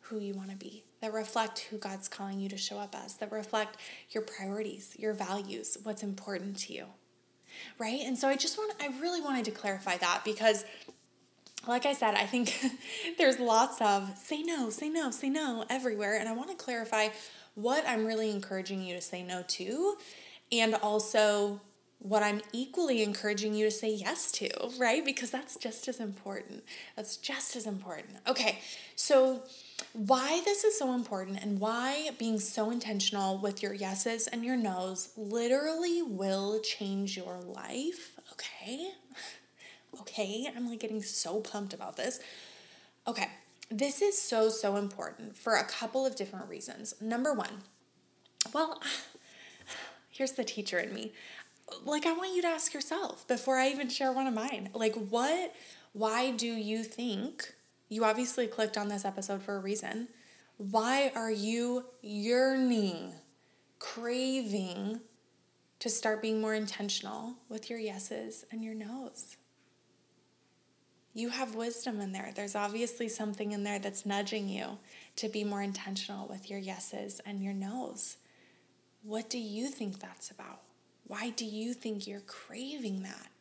who 0.02 0.20
you 0.20 0.36
want 0.36 0.52
to 0.52 0.56
be, 0.56 0.84
that 1.02 1.12
reflect 1.12 1.60
who 1.72 1.78
God's 1.78 2.08
calling 2.08 2.40
you 2.40 2.48
to 2.50 2.58
show 2.58 2.78
up 2.78 2.96
as, 2.96 3.16
that 3.16 3.32
reflect 3.32 3.78
your 4.12 4.22
priorities, 4.22 4.96
your 4.98 5.14
values, 5.14 5.78
what's 5.84 6.04
important 6.04 6.58
to 6.58 6.74
you. 6.74 6.86
Right? 7.80 8.02
And 8.06 8.16
so 8.16 8.28
I 8.28 8.36
just 8.36 8.60
want 8.60 8.74
I 8.80 8.90
really 9.02 9.22
wanted 9.22 9.46
to 9.46 9.52
clarify 9.52 9.98
that 9.98 10.22
because 10.24 10.66
like 11.68 11.88
I 11.88 11.94
said, 11.94 12.14
I 12.14 12.26
think 12.26 12.54
there's 13.18 13.40
lots 13.40 13.82
of 13.82 14.16
say 14.16 14.44
no, 14.44 14.70
say 14.70 14.88
no, 14.88 15.10
say 15.10 15.30
no 15.30 15.66
everywhere 15.68 16.18
and 16.20 16.30
I 16.30 16.34
want 16.34 16.52
to 16.52 16.56
clarify 16.56 17.10
what 17.56 17.84
I'm 17.88 18.06
really 18.06 18.30
encouraging 18.30 18.84
you 18.84 18.94
to 18.94 19.02
say 19.02 19.24
no 19.24 19.44
to 19.48 19.98
and 20.52 20.76
also 20.76 21.60
what 22.00 22.24
I'm 22.24 22.42
equally 22.54 23.04
encouraging 23.04 23.54
you 23.54 23.66
to 23.66 23.72
say 23.72 23.94
yes 23.94 24.32
to, 24.34 24.50
right? 24.78 25.04
Because 25.04 25.32
that's 25.32 25.58
just 25.58 25.88
as 25.90 26.00
important. 26.00 26.64
That's 26.96 27.18
just 27.18 27.58
as 27.58 27.68
important. 27.68 28.18
Okay, 28.28 28.60
so 28.96 29.44
why 29.94 30.42
this 30.46 30.64
is 30.64 30.78
so 30.80 30.94
important 30.94 31.44
and 31.44 31.60
why 31.60 32.12
being 32.18 32.40
so 32.40 32.72
intentional 32.72 33.38
with 33.38 33.62
your 33.62 33.74
yeses 33.74 34.28
and 34.28 34.46
your 34.46 34.56
nos 34.56 35.10
literally 35.18 36.02
will 36.02 36.62
change 36.62 37.18
your 37.18 37.40
life, 37.42 38.18
okay? 38.32 38.92
Okay, 40.00 40.48
I'm 40.56 40.70
like 40.70 40.80
getting 40.80 41.02
so 41.02 41.42
pumped 41.42 41.74
about 41.74 41.98
this. 41.98 42.22
Okay, 43.08 43.28
this 43.70 44.02
is 44.02 44.20
so, 44.20 44.50
so 44.50 44.78
important 44.78 45.36
for 45.36 45.56
a 45.56 45.66
couple 45.66 46.06
of 46.06 46.16
different 46.16 46.48
reasons. 46.48 46.94
Number 47.02 47.34
one, 47.34 47.64
well, 48.54 48.82
here's 50.10 50.34
the 50.34 50.46
teacher 50.46 50.80
in 50.80 50.94
me. 50.94 51.12
Like, 51.86 52.06
I 52.06 52.14
want 52.14 52.36
you 52.36 52.42
to 52.42 52.48
ask 52.48 52.74
yourself 52.74 53.28
before 53.28 53.58
I 53.58 53.70
even 53.70 53.90
share 53.90 54.12
one 54.12 54.28
of 54.28 54.34
mine. 54.34 54.70
Like, 54.74 54.96
what, 54.96 55.54
why 55.94 56.32
do 56.32 56.48
you 56.48 56.84
think 56.84 57.54
you 57.90 58.04
obviously 58.04 58.48
clicked 58.48 58.78
on 58.78 58.88
this 58.88 59.06
episode 59.06 59.42
for 59.42 59.56
a 59.56 59.60
reason? 59.60 60.08
Why 60.58 61.12
are 61.16 61.32
you 61.32 61.86
yearning, 62.02 63.14
craving 63.80 65.00
to 65.80 65.90
start 65.90 66.22
being 66.22 66.42
more 66.42 66.54
intentional 66.54 67.36
with 67.48 67.70
your 67.70 67.80
yeses 67.80 68.46
and 68.52 68.64
your 68.64 68.76
nos? 68.76 69.38
You 71.14 71.30
have 71.30 71.56
wisdom 71.56 72.00
in 72.00 72.12
there. 72.12 72.32
There's 72.36 72.56
obviously 72.56 73.10
something 73.10 73.52
in 73.52 73.64
there 73.64 73.80
that's 73.80 74.06
nudging 74.06 74.48
you 74.48 74.78
to 75.16 75.28
be 75.28 75.44
more 75.44 75.62
intentional 75.62 76.28
with 76.28 76.50
your 76.50 76.60
yeses 76.60 77.20
and 77.26 77.44
your 77.44 77.54
nos. 77.54 78.18
What 79.02 79.30
do 79.30 79.40
you 79.40 79.68
think 79.68 80.00
that's 80.00 80.30
about? 80.30 80.62
Why 81.10 81.32
do 81.32 81.44
you 81.44 81.74
think 81.74 82.06
you're 82.06 82.20
craving 82.20 83.02
that? 83.02 83.32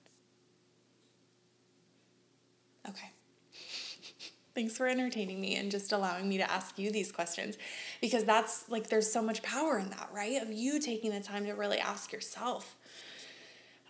Okay. 2.88 3.10
Thanks 4.54 4.74
for 4.74 4.86
entertaining 4.86 5.38
me 5.38 5.54
and 5.56 5.70
just 5.70 5.92
allowing 5.92 6.30
me 6.30 6.38
to 6.38 6.50
ask 6.50 6.78
you 6.78 6.90
these 6.90 7.12
questions 7.12 7.58
because 8.00 8.24
that's 8.24 8.70
like 8.70 8.88
there's 8.88 9.12
so 9.12 9.20
much 9.20 9.42
power 9.42 9.78
in 9.78 9.90
that, 9.90 10.08
right? 10.14 10.40
Of 10.40 10.50
you 10.50 10.80
taking 10.80 11.10
the 11.10 11.20
time 11.20 11.44
to 11.44 11.52
really 11.52 11.76
ask 11.76 12.10
yourself. 12.10 12.74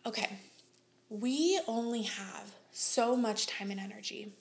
Okay, 0.04 0.40
we 1.08 1.60
only 1.68 2.02
have 2.02 2.56
so 2.72 3.14
much 3.16 3.46
time 3.46 3.70
and 3.70 3.78
energy. 3.78 4.32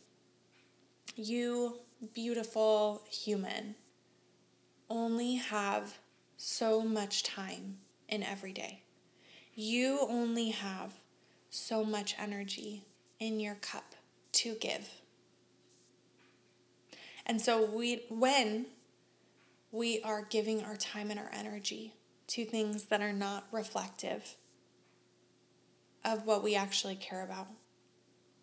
You, 1.16 1.78
beautiful 2.16 3.04
human, 3.08 3.76
only 4.90 5.36
have 5.36 6.00
so 6.38 6.82
much 6.82 7.22
time 7.22 7.78
in 8.10 8.24
every 8.24 8.52
day. 8.52 8.82
You 9.60 10.06
only 10.08 10.52
have 10.52 10.94
so 11.50 11.84
much 11.84 12.14
energy 12.20 12.84
in 13.20 13.40
your 13.40 13.56
cup 13.56 13.96
to 14.34 14.54
give. 14.54 14.88
And 17.26 17.42
so 17.42 17.66
we 17.66 18.04
when 18.12 18.68
we 19.72 20.00
are 20.04 20.22
giving 20.22 20.64
our 20.64 20.76
time 20.76 21.10
and 21.10 21.20
our 21.20 21.32
energy 21.34 21.96
to 22.28 22.46
things 22.46 22.84
that 22.86 23.02
are 23.02 23.12
not 23.12 23.48
reflective 23.52 24.36
of 26.06 26.28
what 26.28 26.44
we 26.44 26.54
actually 26.54 26.96
care 26.96 27.24
about. 27.24 27.48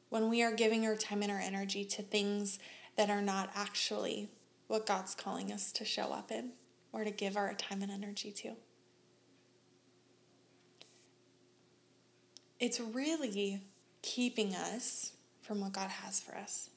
When 0.09 0.29
we 0.29 0.43
are 0.43 0.53
giving 0.53 0.85
our 0.85 0.97
time 0.97 1.23
and 1.23 1.31
our 1.31 1.39
energy 1.39 1.85
to 1.85 2.03
things 2.03 2.59
that 2.97 3.09
are 3.09 3.23
not 3.23 3.51
actually 3.55 4.31
what 4.67 4.85
God's 4.85 5.15
calling 5.15 5.53
us 5.53 5.71
to 5.75 5.85
show 5.85 6.13
up 6.13 6.33
in 6.33 6.55
or 6.93 7.05
to 7.05 7.13
give 7.13 7.37
our 7.37 7.55
time 7.55 7.83
and 7.83 7.93
energy 7.93 8.33
to. 8.33 8.57
It's 12.65 12.81
really 12.81 13.61
keeping 14.01 14.55
us 14.55 15.13
from 15.43 15.61
what 15.61 15.75
God 15.75 15.91
has 15.91 16.19
for 16.19 16.35
us. 16.35 16.71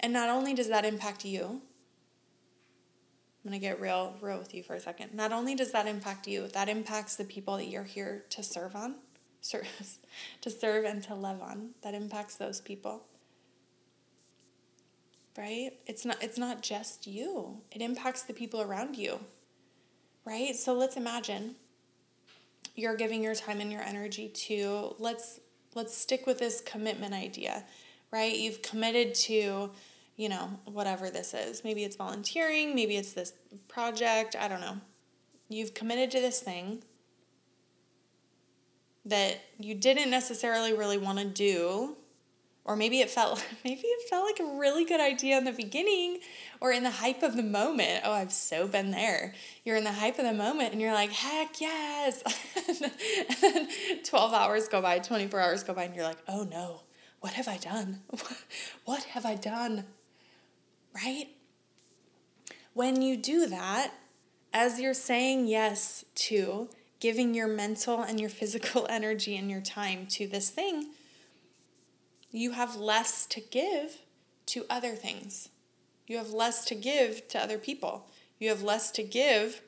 And 0.00 0.10
not 0.10 0.30
only 0.30 0.54
does 0.54 0.68
that 0.68 0.86
impact 0.86 1.26
you, 1.26 1.44
I'm 1.44 3.50
going 3.50 3.52
to 3.52 3.58
get 3.58 3.78
real 3.78 4.14
real 4.22 4.38
with 4.38 4.54
you 4.54 4.62
for 4.62 4.72
a 4.72 4.80
second. 4.80 5.12
Not 5.12 5.32
only 5.32 5.54
does 5.54 5.72
that 5.72 5.86
impact 5.86 6.26
you, 6.26 6.48
that 6.48 6.70
impacts 6.70 7.16
the 7.16 7.24
people 7.24 7.58
that 7.58 7.66
you're 7.66 7.84
here 7.84 8.24
to 8.30 8.42
serve 8.42 8.74
on, 8.74 8.94
serve, 9.42 9.68
to 10.40 10.48
serve 10.48 10.86
and 10.86 11.02
to 11.02 11.14
love 11.14 11.42
on. 11.42 11.74
That 11.82 11.92
impacts 11.92 12.36
those 12.36 12.62
people 12.62 13.02
right 15.36 15.72
it's 15.84 16.04
not 16.04 16.16
it's 16.22 16.38
not 16.38 16.62
just 16.62 17.08
you 17.08 17.60
it 17.72 17.82
impacts 17.82 18.22
the 18.22 18.32
people 18.32 18.62
around 18.62 18.94
you 18.94 19.18
right 20.24 20.54
so 20.54 20.72
let's 20.72 20.96
imagine 20.96 21.56
you're 22.74 22.96
giving 22.96 23.22
your 23.22 23.34
time 23.34 23.60
and 23.60 23.70
your 23.70 23.82
energy 23.82 24.28
to 24.28 24.94
let's 24.98 25.40
let's 25.74 25.96
stick 25.96 26.26
with 26.26 26.38
this 26.38 26.60
commitment 26.60 27.14
idea 27.14 27.64
right? 28.14 28.36
You've 28.36 28.62
committed 28.62 29.14
to 29.14 29.70
you 30.16 30.28
know 30.28 30.48
whatever 30.64 31.10
this 31.10 31.34
is. 31.34 31.64
Maybe 31.64 31.82
it's 31.84 31.96
volunteering 31.96 32.74
maybe 32.74 32.96
it's 32.96 33.12
this 33.12 33.32
project 33.68 34.36
i 34.38 34.48
don't 34.48 34.60
know. 34.60 34.78
You've 35.48 35.74
committed 35.74 36.10
to 36.12 36.20
this 36.20 36.40
thing 36.40 36.82
that 39.04 39.40
you 39.58 39.74
didn't 39.74 40.10
necessarily 40.10 40.72
really 40.72 40.96
want 40.96 41.18
to 41.18 41.24
do 41.24 41.96
or 42.64 42.76
maybe 42.76 43.00
it 43.00 43.10
felt 43.10 43.44
maybe 43.64 43.82
it 43.82 44.08
felt 44.08 44.24
like 44.24 44.40
a 44.40 44.58
really 44.58 44.84
good 44.84 45.00
idea 45.00 45.36
in 45.36 45.44
the 45.44 45.52
beginning 45.52 46.18
or 46.60 46.72
in 46.72 46.82
the 46.82 46.90
hype 46.90 47.22
of 47.22 47.36
the 47.36 47.42
moment. 47.42 48.02
Oh 48.04 48.12
i've 48.12 48.32
so 48.32 48.66
been 48.66 48.90
there. 48.90 49.34
You're 49.64 49.76
in 49.76 49.84
the 49.84 49.92
hype 49.92 50.18
of 50.18 50.24
the 50.24 50.32
moment 50.32 50.72
and 50.72 50.80
you're 50.80 50.94
like 50.94 51.10
heck 51.10 51.60
yes. 51.60 52.22
And 52.68 52.92
then 53.40 53.68
12 54.04 54.32
hours 54.32 54.68
go 54.68 54.80
by 54.80 54.98
24 54.98 55.40
hours 55.40 55.62
go 55.62 55.74
by 55.74 55.84
and 55.84 55.94
you're 55.94 56.04
like 56.04 56.22
oh 56.28 56.44
no. 56.44 56.82
What 57.20 57.34
have 57.34 57.48
i 57.48 57.56
done? 57.56 58.00
What 58.84 59.04
have 59.04 59.24
i 59.24 59.34
done? 59.34 59.84
Right? 60.94 61.28
When 62.72 63.02
you 63.02 63.16
do 63.16 63.46
that 63.46 63.92
as 64.52 64.80
you're 64.80 64.94
saying 64.94 65.46
yes 65.46 66.04
to 66.14 66.68
giving 67.00 67.34
your 67.34 67.48
mental 67.48 68.00
and 68.02 68.20
your 68.20 68.30
physical 68.30 68.86
energy 68.88 69.36
and 69.36 69.50
your 69.50 69.60
time 69.60 70.06
to 70.06 70.26
this 70.26 70.50
thing 70.50 70.86
you 72.34 72.50
have 72.50 72.74
less 72.76 73.26
to 73.26 73.40
give 73.40 74.02
to 74.46 74.66
other 74.68 74.96
things. 74.96 75.50
You 76.06 76.18
have 76.18 76.30
less 76.30 76.64
to 76.66 76.74
give 76.74 77.28
to 77.28 77.38
other 77.38 77.58
people. 77.58 78.08
You 78.38 78.48
have 78.48 78.62
less 78.62 78.90
to 78.92 79.04
give 79.04 79.62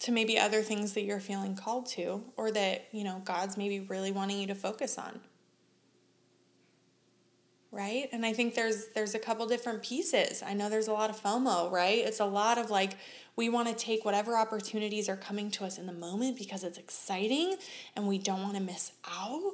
to 0.00 0.12
maybe 0.12 0.38
other 0.38 0.62
things 0.62 0.92
that 0.94 1.02
you're 1.02 1.20
feeling 1.20 1.56
called 1.56 1.86
to 1.86 2.24
or 2.36 2.50
that, 2.50 2.88
you 2.90 3.04
know, 3.04 3.22
God's 3.24 3.56
maybe 3.56 3.80
really 3.80 4.10
wanting 4.10 4.40
you 4.40 4.46
to 4.48 4.54
focus 4.56 4.98
on. 4.98 5.20
Right? 7.70 8.08
And 8.12 8.26
I 8.26 8.32
think 8.32 8.54
there's 8.54 8.88
there's 8.94 9.14
a 9.14 9.18
couple 9.18 9.46
different 9.46 9.82
pieces. 9.82 10.42
I 10.42 10.54
know 10.54 10.68
there's 10.68 10.88
a 10.88 10.92
lot 10.92 11.10
of 11.10 11.22
FOMO, 11.22 11.70
right? 11.70 11.98
It's 11.98 12.20
a 12.20 12.24
lot 12.24 12.58
of 12.58 12.70
like 12.70 12.96
we 13.36 13.48
want 13.48 13.68
to 13.68 13.74
take 13.74 14.04
whatever 14.04 14.36
opportunities 14.36 15.08
are 15.08 15.16
coming 15.16 15.50
to 15.52 15.64
us 15.64 15.78
in 15.78 15.86
the 15.86 15.92
moment 15.92 16.38
because 16.38 16.64
it's 16.64 16.78
exciting 16.78 17.56
and 17.94 18.08
we 18.08 18.18
don't 18.18 18.42
want 18.42 18.54
to 18.54 18.62
miss 18.62 18.92
out 19.06 19.52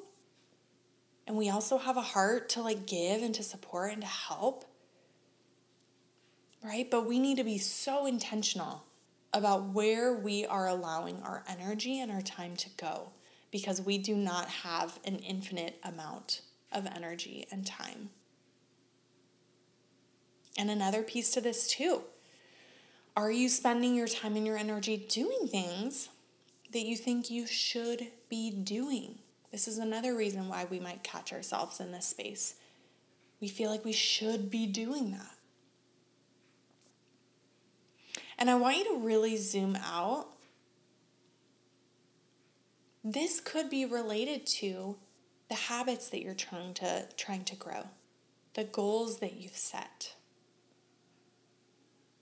and 1.26 1.36
we 1.36 1.48
also 1.48 1.78
have 1.78 1.96
a 1.96 2.02
heart 2.02 2.48
to 2.50 2.62
like 2.62 2.86
give 2.86 3.22
and 3.22 3.34
to 3.34 3.42
support 3.42 3.92
and 3.92 4.02
to 4.02 4.08
help 4.08 4.64
right 6.64 6.90
but 6.90 7.06
we 7.06 7.18
need 7.18 7.36
to 7.36 7.44
be 7.44 7.58
so 7.58 8.06
intentional 8.06 8.84
about 9.32 9.70
where 9.70 10.12
we 10.12 10.44
are 10.44 10.68
allowing 10.68 11.20
our 11.22 11.42
energy 11.48 12.00
and 12.00 12.10
our 12.12 12.20
time 12.20 12.54
to 12.56 12.68
go 12.76 13.10
because 13.50 13.80
we 13.80 13.98
do 13.98 14.14
not 14.14 14.48
have 14.48 14.98
an 15.04 15.16
infinite 15.16 15.78
amount 15.82 16.42
of 16.72 16.86
energy 16.86 17.46
and 17.50 17.66
time. 17.66 18.10
And 20.56 20.70
another 20.70 21.02
piece 21.02 21.30
to 21.32 21.40
this, 21.40 21.66
too. 21.66 22.02
Are 23.16 23.30
you 23.30 23.48
spending 23.48 23.94
your 23.94 24.08
time 24.08 24.36
and 24.36 24.46
your 24.46 24.56
energy 24.56 24.96
doing 24.96 25.46
things 25.46 26.08
that 26.72 26.84
you 26.84 26.96
think 26.96 27.30
you 27.30 27.46
should 27.46 28.08
be 28.28 28.50
doing? 28.50 29.18
This 29.52 29.68
is 29.68 29.76
another 29.76 30.16
reason 30.16 30.48
why 30.48 30.66
we 30.68 30.80
might 30.80 31.04
catch 31.04 31.32
ourselves 31.32 31.78
in 31.78 31.92
this 31.92 32.06
space. 32.06 32.54
We 33.40 33.48
feel 33.48 33.70
like 33.70 33.84
we 33.84 33.92
should 33.92 34.50
be 34.50 34.66
doing 34.66 35.12
that. 35.12 35.36
And 38.38 38.48
I 38.48 38.54
want 38.54 38.78
you 38.78 38.84
to 38.84 38.98
really 38.98 39.36
zoom 39.36 39.76
out. 39.76 40.28
This 43.04 43.40
could 43.40 43.68
be 43.68 43.84
related 43.84 44.46
to 44.46 44.96
the 45.48 45.54
habits 45.54 46.08
that 46.08 46.22
you're 46.22 46.34
trying 46.34 46.72
to 46.74 47.06
trying 47.16 47.44
to 47.44 47.56
grow, 47.56 47.88
the 48.54 48.64
goals 48.64 49.18
that 49.18 49.34
you've 49.34 49.56
set. 49.56 50.14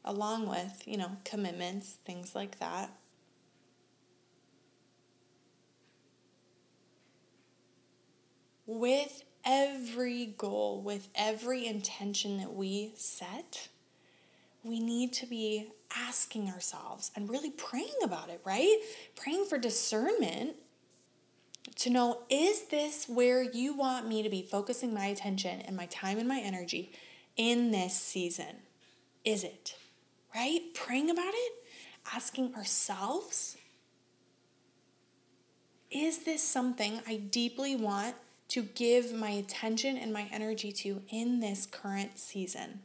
Along 0.05 0.49
with, 0.49 0.83
you 0.85 0.97
know, 0.97 1.13
commitments, 1.25 1.99
things 2.05 2.35
like 2.35 2.59
that. 2.59 2.91
With 8.73 9.25
every 9.45 10.27
goal, 10.27 10.81
with 10.81 11.09
every 11.17 11.67
intention 11.67 12.39
that 12.39 12.55
we 12.55 12.93
set, 12.95 13.67
we 14.63 14.79
need 14.79 15.13
to 15.15 15.27
be 15.27 15.73
asking 15.93 16.49
ourselves 16.49 17.11
and 17.17 17.29
really 17.29 17.51
praying 17.51 17.99
about 18.05 18.31
it, 18.31 18.41
right? 18.45 18.79
Praying 19.17 19.47
for 19.47 19.59
discernment 19.59 20.55
to 21.75 21.91
know 21.91 22.23
is 22.31 22.69
this 22.69 23.09
where 23.09 23.43
you 23.43 23.75
want 23.75 24.07
me 24.07 24.23
to 24.23 24.31
be 24.31 24.41
focusing 24.41 24.95
my 24.95 25.07
attention 25.07 25.63
and 25.63 25.77
my 25.77 25.87
time 25.87 26.21
and 26.21 26.29
my 26.29 26.39
energy 26.39 26.93
in 27.37 27.73
this 27.73 27.95
season? 27.95 28.55
Is 29.25 29.43
it? 29.43 29.75
Right? 30.33 30.61
Praying 30.75 31.11
about 31.11 31.35
it, 31.35 31.53
asking 32.15 32.55
ourselves 32.55 33.57
is 35.91 36.19
this 36.19 36.41
something 36.41 37.01
I 37.09 37.17
deeply 37.17 37.75
want 37.75 38.15
to 38.51 38.63
give 38.63 39.13
my 39.13 39.31
attention 39.31 39.97
and 39.97 40.13
my 40.13 40.27
energy 40.33 40.73
to 40.73 41.03
in 41.09 41.41
this 41.41 41.67
current 41.67 42.19
season? 42.19 42.81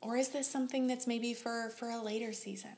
Or 0.00 0.16
is 0.16 0.28
this 0.28 0.50
something 0.50 0.86
that's 0.86 1.06
maybe 1.06 1.32
for, 1.32 1.70
for 1.70 1.88
a 1.88 2.02
later 2.02 2.34
season? 2.34 2.76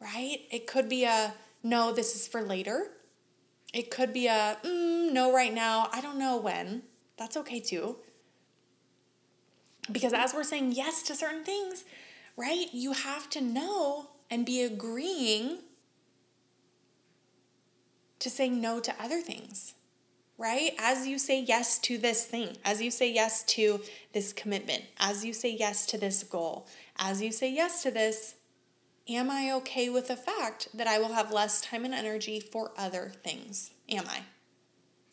Right? 0.00 0.42
It 0.50 0.68
could 0.68 0.88
be 0.88 1.04
a 1.04 1.34
no, 1.64 1.92
this 1.92 2.14
is 2.14 2.28
for 2.28 2.42
later. 2.42 2.90
It 3.72 3.90
could 3.90 4.12
be 4.12 4.28
a 4.28 4.58
mm, 4.62 5.12
no, 5.12 5.32
right 5.32 5.52
now. 5.52 5.88
I 5.92 6.00
don't 6.00 6.18
know 6.18 6.36
when. 6.36 6.82
That's 7.16 7.36
okay 7.38 7.58
too. 7.58 7.96
Because 9.90 10.12
as 10.12 10.32
we're 10.32 10.44
saying 10.44 10.72
yes 10.72 11.02
to 11.04 11.14
certain 11.16 11.42
things, 11.42 11.84
right, 12.36 12.66
you 12.72 12.92
have 12.92 13.28
to 13.30 13.40
know 13.40 14.10
and 14.30 14.46
be 14.46 14.62
agreeing 14.62 15.58
to 18.24 18.30
saying 18.30 18.60
no 18.60 18.80
to 18.80 18.94
other 19.00 19.20
things 19.20 19.74
right? 20.38 20.72
As 20.78 21.06
you 21.06 21.18
say 21.18 21.42
yes 21.42 21.78
to 21.80 21.98
this 21.98 22.24
thing, 22.24 22.56
as 22.64 22.82
you 22.82 22.90
say 22.90 23.12
yes 23.12 23.44
to 23.44 23.80
this 24.12 24.32
commitment, 24.32 24.84
as 24.98 25.24
you 25.24 25.32
say 25.32 25.54
yes 25.56 25.86
to 25.86 25.98
this 25.98 26.22
goal, 26.22 26.66
as 26.98 27.22
you 27.22 27.30
say 27.30 27.52
yes 27.52 27.82
to 27.82 27.90
this, 27.90 28.34
am 29.08 29.30
I 29.30 29.52
okay 29.52 29.88
with 29.88 30.08
the 30.08 30.16
fact 30.16 30.68
that 30.74 30.86
I 30.86 30.98
will 30.98 31.12
have 31.12 31.32
less 31.32 31.60
time 31.60 31.84
and 31.84 31.94
energy 31.94 32.40
for 32.40 32.72
other 32.76 33.12
things? 33.22 33.70
Am 33.88 34.04
I? 34.08 34.22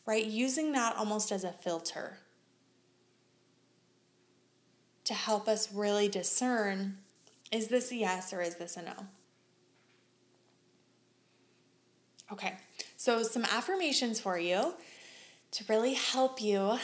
Right? 0.06 0.24
Using 0.24 0.72
that 0.72 0.96
almost 0.96 1.30
as 1.30 1.44
a 1.44 1.52
filter 1.52 2.18
to 5.04 5.14
help 5.14 5.48
us 5.48 5.72
really 5.72 6.08
discern 6.08 6.98
is 7.50 7.68
this 7.68 7.92
a 7.92 7.96
yes 7.96 8.32
or 8.32 8.40
is 8.40 8.56
this 8.56 8.76
a 8.76 8.82
no? 8.82 8.94
Okay, 12.32 12.54
so 13.02 13.24
some 13.24 13.44
affirmations 13.46 14.20
for 14.20 14.38
you 14.38 14.74
to 15.50 15.64
really 15.68 15.94
help 15.94 16.40
you 16.40 16.78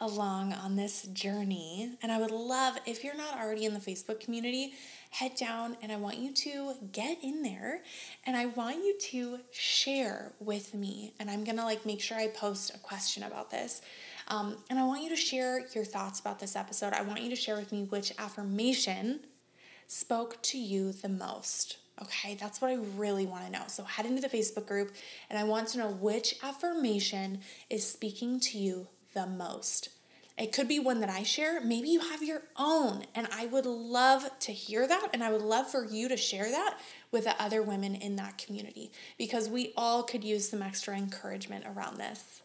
along 0.00 0.52
on 0.52 0.76
this 0.76 1.02
journey. 1.08 1.96
And 2.00 2.12
I 2.12 2.20
would 2.20 2.30
love, 2.30 2.78
if 2.86 3.02
you're 3.02 3.16
not 3.16 3.36
already 3.36 3.64
in 3.64 3.74
the 3.74 3.80
Facebook 3.80 4.20
community, 4.20 4.74
head 5.10 5.34
down 5.34 5.76
and 5.82 5.90
I 5.90 5.96
want 5.96 6.18
you 6.18 6.32
to 6.32 6.74
get 6.92 7.24
in 7.24 7.42
there 7.42 7.82
and 8.24 8.36
I 8.36 8.46
want 8.46 8.76
you 8.76 8.96
to 9.10 9.40
share 9.50 10.30
with 10.38 10.74
me. 10.74 11.12
And 11.18 11.28
I'm 11.28 11.42
gonna 11.42 11.64
like 11.64 11.84
make 11.84 12.00
sure 12.00 12.16
I 12.16 12.28
post 12.28 12.72
a 12.72 12.78
question 12.78 13.24
about 13.24 13.50
this. 13.50 13.82
Um, 14.28 14.58
and 14.70 14.78
I 14.78 14.84
want 14.84 15.02
you 15.02 15.08
to 15.08 15.16
share 15.16 15.66
your 15.74 15.84
thoughts 15.84 16.20
about 16.20 16.38
this 16.38 16.54
episode. 16.54 16.92
I 16.92 17.02
want 17.02 17.20
you 17.22 17.30
to 17.30 17.36
share 17.36 17.56
with 17.56 17.72
me 17.72 17.82
which 17.82 18.12
affirmation 18.16 19.26
spoke 19.88 20.40
to 20.42 20.56
you 20.56 20.92
the 20.92 21.08
most. 21.08 21.78
Okay, 22.02 22.34
that's 22.34 22.60
what 22.60 22.70
I 22.70 22.78
really 22.96 23.26
want 23.26 23.46
to 23.46 23.52
know. 23.52 23.64
So 23.66 23.82
head 23.84 24.06
into 24.06 24.20
the 24.20 24.28
Facebook 24.28 24.66
group 24.66 24.92
and 25.28 25.38
I 25.38 25.44
want 25.44 25.68
to 25.68 25.78
know 25.78 25.90
which 25.90 26.36
affirmation 26.42 27.40
is 27.68 27.88
speaking 27.88 28.38
to 28.40 28.58
you 28.58 28.88
the 29.14 29.26
most. 29.26 29.90
It 30.36 30.52
could 30.52 30.68
be 30.68 30.78
one 30.78 31.00
that 31.00 31.10
I 31.10 31.24
share. 31.24 31.60
Maybe 31.60 31.88
you 31.88 31.98
have 31.98 32.22
your 32.22 32.42
own, 32.56 33.04
and 33.12 33.26
I 33.32 33.46
would 33.46 33.66
love 33.66 34.30
to 34.38 34.52
hear 34.52 34.86
that. 34.86 35.08
And 35.12 35.24
I 35.24 35.32
would 35.32 35.42
love 35.42 35.68
for 35.68 35.84
you 35.84 36.08
to 36.08 36.16
share 36.16 36.48
that 36.48 36.78
with 37.10 37.24
the 37.24 37.42
other 37.42 37.60
women 37.60 37.96
in 37.96 38.14
that 38.16 38.38
community 38.38 38.92
because 39.18 39.48
we 39.48 39.72
all 39.76 40.04
could 40.04 40.22
use 40.22 40.48
some 40.48 40.62
extra 40.62 40.96
encouragement 40.96 41.64
around 41.66 41.96
this. 41.96 42.42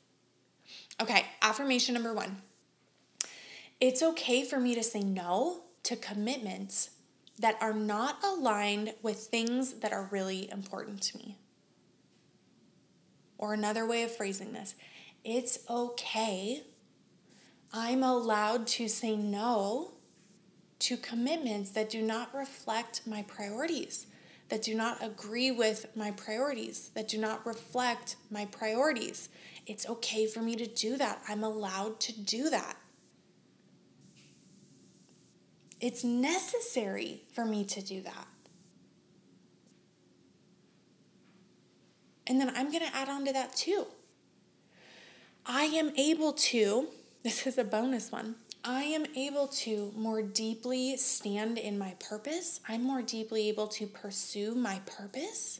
Okay, 0.99 1.25
affirmation 1.43 1.93
number 1.93 2.13
one 2.13 2.41
it's 3.79 4.01
okay 4.01 4.45
for 4.45 4.61
me 4.61 4.73
to 4.75 4.83
say 4.83 5.01
no 5.01 5.63
to 5.83 5.97
commitments 5.97 6.91
that 7.39 7.57
are 7.61 7.73
not 7.73 8.23
aligned 8.23 8.93
with 9.01 9.17
things 9.17 9.75
that 9.75 9.91
are 9.91 10.07
really 10.11 10.49
important 10.51 11.01
to 11.01 11.17
me. 11.17 11.37
Or 13.37 13.53
another 13.53 13.85
way 13.85 14.03
of 14.03 14.15
phrasing 14.15 14.53
this, 14.53 14.75
it's 15.23 15.59
okay. 15.69 16.63
I'm 17.73 18.03
allowed 18.03 18.67
to 18.67 18.87
say 18.87 19.15
no 19.15 19.93
to 20.79 20.97
commitments 20.97 21.71
that 21.71 21.89
do 21.89 22.01
not 22.01 22.33
reflect 22.35 23.07
my 23.07 23.23
priorities, 23.23 24.07
that 24.49 24.61
do 24.61 24.75
not 24.75 25.03
agree 25.03 25.49
with 25.49 25.87
my 25.95 26.11
priorities, 26.11 26.91
that 26.93 27.07
do 27.07 27.17
not 27.17 27.45
reflect 27.45 28.17
my 28.29 28.45
priorities. 28.45 29.29
It's 29.65 29.87
okay 29.87 30.27
for 30.27 30.41
me 30.41 30.55
to 30.57 30.67
do 30.67 30.97
that. 30.97 31.21
I'm 31.27 31.43
allowed 31.43 31.99
to 32.01 32.19
do 32.19 32.49
that. 32.49 32.77
It's 35.83 36.01
necessary 36.01 37.23
for 37.33 37.43
me 37.43 37.65
to 37.65 37.81
do 37.81 38.01
that. 38.03 38.27
And 42.25 42.39
then 42.39 42.53
I'm 42.55 42.71
going 42.71 42.89
to 42.89 42.95
add 42.95 43.09
on 43.09 43.25
to 43.25 43.33
that 43.33 43.53
too. 43.53 43.87
I 45.45 45.63
am 45.63 45.91
able 45.97 46.31
to, 46.31 46.87
this 47.23 47.45
is 47.45 47.57
a 47.57 47.65
bonus 47.65 48.13
one, 48.13 48.35
I 48.63 48.83
am 48.83 49.05
able 49.13 49.49
to 49.49 49.91
more 49.93 50.21
deeply 50.21 50.95
stand 50.95 51.57
in 51.57 51.77
my 51.77 51.95
purpose. 51.99 52.61
I'm 52.65 52.83
more 52.83 53.01
deeply 53.01 53.49
able 53.49 53.67
to 53.67 53.85
pursue 53.85 54.55
my 54.55 54.79
purpose 54.85 55.59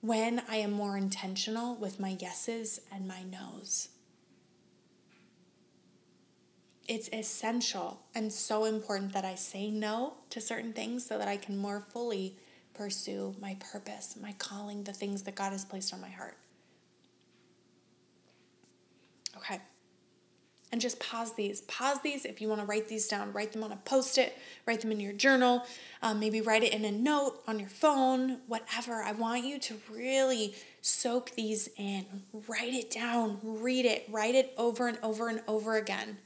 when 0.00 0.40
I 0.48 0.56
am 0.56 0.72
more 0.72 0.96
intentional 0.96 1.76
with 1.76 2.00
my 2.00 2.16
yeses 2.18 2.80
and 2.90 3.06
my 3.06 3.22
nos 3.22 3.90
it's 6.86 7.08
essential 7.12 8.00
and 8.14 8.32
so 8.32 8.64
important 8.64 9.12
that 9.14 9.24
I 9.24 9.34
say 9.36 9.70
no 9.70 10.14
to 10.30 10.40
certain 10.40 10.72
things 10.72 11.06
so 11.06 11.18
that 11.18 11.28
I 11.28 11.36
can 11.36 11.56
more 11.56 11.80
fully 11.80 12.36
pursue 12.74 13.34
my 13.40 13.56
purpose, 13.72 14.16
my 14.20 14.32
calling, 14.38 14.84
the 14.84 14.92
things 14.92 15.22
that 15.22 15.34
God 15.34 15.52
has 15.52 15.64
placed 15.64 15.94
on 15.94 16.00
my 16.00 16.10
heart. 16.10 16.36
Okay. 19.36 19.60
And 20.72 20.80
just 20.80 20.98
pause 20.98 21.34
these. 21.34 21.60
Pause 21.62 21.98
these 22.02 22.24
if 22.24 22.40
you 22.40 22.48
want 22.48 22.60
to 22.60 22.66
write 22.66 22.88
these 22.88 23.06
down. 23.06 23.32
Write 23.32 23.52
them 23.52 23.62
on 23.62 23.70
a 23.70 23.76
post 23.76 24.18
it, 24.18 24.36
write 24.66 24.80
them 24.80 24.90
in 24.90 24.98
your 24.98 25.12
journal, 25.12 25.64
um, 26.02 26.18
maybe 26.18 26.40
write 26.40 26.64
it 26.64 26.74
in 26.74 26.84
a 26.84 26.90
note 26.90 27.40
on 27.46 27.60
your 27.60 27.68
phone, 27.68 28.40
whatever. 28.48 29.02
I 29.02 29.12
want 29.12 29.44
you 29.44 29.60
to 29.60 29.76
really 29.90 30.54
soak 30.82 31.30
these 31.36 31.68
in. 31.76 32.04
Write 32.48 32.74
it 32.74 32.90
down, 32.90 33.38
read 33.42 33.84
it, 33.84 34.06
write 34.10 34.34
it 34.34 34.52
over 34.58 34.88
and 34.88 34.98
over 35.02 35.28
and 35.28 35.42
over 35.46 35.76
again. 35.76 36.18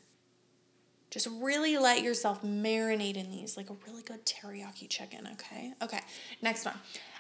Just 1.11 1.29
really 1.41 1.79
let 1.79 2.03
yourself 2.03 2.43
marinate 2.43 3.17
in 3.17 3.31
these 3.31 3.57
like 3.57 3.71
a 3.71 3.77
really 3.87 4.03
good 4.03 4.27
teriyaki 4.27 4.89
chicken, 4.89 5.29
okay? 5.33 5.73
Okay, 5.83 6.01
next 6.43 6.65
one. 6.65 6.75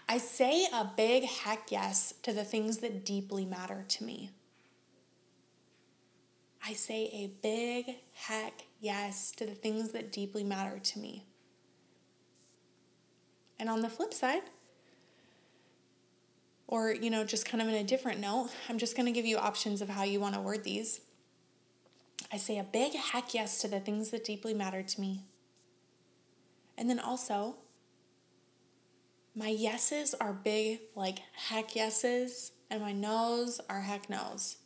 I 0.08 0.18
say 0.18 0.66
a 0.72 0.90
big 0.96 1.24
heck 1.24 1.70
yes 1.70 2.14
to 2.22 2.32
the 2.32 2.44
things 2.44 2.78
that 2.78 3.04
deeply 3.04 3.44
matter 3.44 3.84
to 3.88 4.04
me. 4.04 4.30
I 6.64 6.72
say 6.72 7.10
a 7.12 7.30
big 7.42 7.96
heck 8.12 8.64
yes 8.80 9.30
to 9.32 9.46
the 9.46 9.54
things 9.54 9.92
that 9.92 10.12
deeply 10.12 10.44
matter 10.44 10.78
to 10.78 10.98
me. 10.98 11.24
And 13.58 13.68
on 13.68 13.80
the 13.80 13.88
flip 13.88 14.12
side, 14.12 14.42
or, 16.66 16.92
you 16.92 17.08
know, 17.08 17.24
just 17.24 17.46
kind 17.46 17.62
of 17.62 17.68
in 17.68 17.74
a 17.74 17.84
different 17.84 18.20
note, 18.20 18.50
I'm 18.68 18.76
just 18.78 18.96
going 18.96 19.06
to 19.06 19.12
give 19.12 19.24
you 19.24 19.38
options 19.38 19.80
of 19.80 19.88
how 19.88 20.04
you 20.04 20.20
want 20.20 20.34
to 20.34 20.40
word 20.40 20.64
these. 20.64 21.00
I 22.32 22.36
say 22.36 22.58
a 22.58 22.64
big 22.64 22.94
heck 22.94 23.34
yes 23.34 23.60
to 23.60 23.68
the 23.68 23.80
things 23.80 24.10
that 24.10 24.24
deeply 24.24 24.54
matter 24.54 24.82
to 24.82 25.00
me. 25.00 25.24
And 26.76 26.88
then 26.88 27.00
also, 27.00 27.56
my 29.34 29.48
yeses 29.48 30.14
are 30.20 30.32
big, 30.32 30.80
like 30.94 31.20
heck 31.48 31.74
yeses, 31.74 32.52
and 32.70 32.82
my 32.82 32.92
no's 32.92 33.60
are 33.68 33.82
heck 33.82 34.10
no's. 34.10 34.56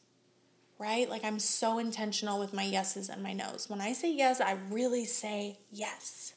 Right? 0.78 1.08
Like 1.08 1.24
I'm 1.24 1.38
so 1.38 1.78
intentional 1.78 2.40
with 2.40 2.52
my 2.52 2.64
yeses 2.64 3.08
and 3.08 3.22
my 3.22 3.32
no's. 3.32 3.70
When 3.70 3.80
I 3.80 3.92
say 3.92 4.12
yes, 4.12 4.40
I 4.40 4.58
really 4.70 5.04
say 5.04 5.58
yes. 5.70 6.34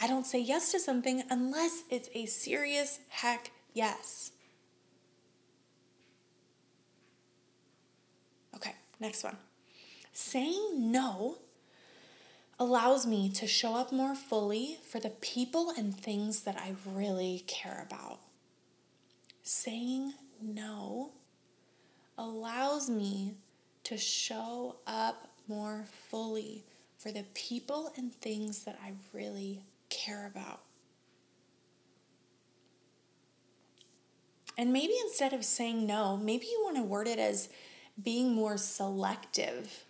I 0.00 0.06
don't 0.06 0.24
say 0.24 0.40
yes 0.40 0.72
to 0.72 0.80
something 0.80 1.22
unless 1.28 1.82
it's 1.90 2.08
a 2.14 2.24
serious 2.24 3.00
heck 3.08 3.50
yes. 3.74 4.32
Okay, 8.54 8.74
next 8.98 9.22
one. 9.22 9.36
Saying 10.22 10.92
no 10.92 11.38
allows 12.58 13.06
me 13.06 13.30
to 13.30 13.46
show 13.46 13.74
up 13.74 13.90
more 13.90 14.14
fully 14.14 14.76
for 14.86 15.00
the 15.00 15.08
people 15.08 15.72
and 15.76 15.96
things 15.96 16.42
that 16.42 16.56
I 16.56 16.74
really 16.86 17.42
care 17.46 17.84
about. 17.88 18.20
Saying 19.42 20.12
no 20.40 21.12
allows 22.18 22.90
me 22.90 23.38
to 23.84 23.96
show 23.96 24.76
up 24.86 25.30
more 25.48 25.86
fully 26.10 26.64
for 26.98 27.10
the 27.10 27.24
people 27.32 27.90
and 27.96 28.14
things 28.14 28.64
that 28.64 28.78
I 28.84 28.92
really 29.14 29.64
care 29.88 30.26
about. 30.26 30.60
And 34.58 34.70
maybe 34.70 34.94
instead 35.02 35.32
of 35.32 35.46
saying 35.46 35.86
no, 35.86 36.18
maybe 36.18 36.44
you 36.44 36.60
want 36.62 36.76
to 36.76 36.82
word 36.82 37.08
it 37.08 37.18
as 37.18 37.48
being 38.00 38.34
more 38.34 38.58
selective 38.58 39.84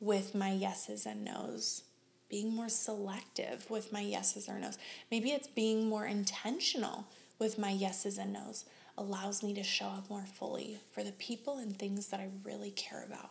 with 0.00 0.34
my 0.34 0.52
yeses 0.52 1.06
and 1.06 1.24
nos. 1.24 1.82
Being 2.28 2.54
more 2.54 2.68
selective 2.68 3.70
with 3.70 3.92
my 3.92 4.00
yeses 4.00 4.48
or 4.48 4.58
nos. 4.58 4.78
Maybe 5.10 5.30
it's 5.30 5.48
being 5.48 5.88
more 5.88 6.06
intentional 6.06 7.06
with 7.38 7.58
my 7.58 7.70
yeses 7.70 8.18
and 8.18 8.32
nos 8.32 8.64
allows 8.98 9.42
me 9.42 9.52
to 9.54 9.62
show 9.62 9.86
up 9.86 10.08
more 10.08 10.24
fully 10.26 10.78
for 10.92 11.02
the 11.04 11.12
people 11.12 11.58
and 11.58 11.78
things 11.78 12.08
that 12.08 12.20
I 12.20 12.28
really 12.44 12.70
care 12.70 13.04
about. 13.04 13.30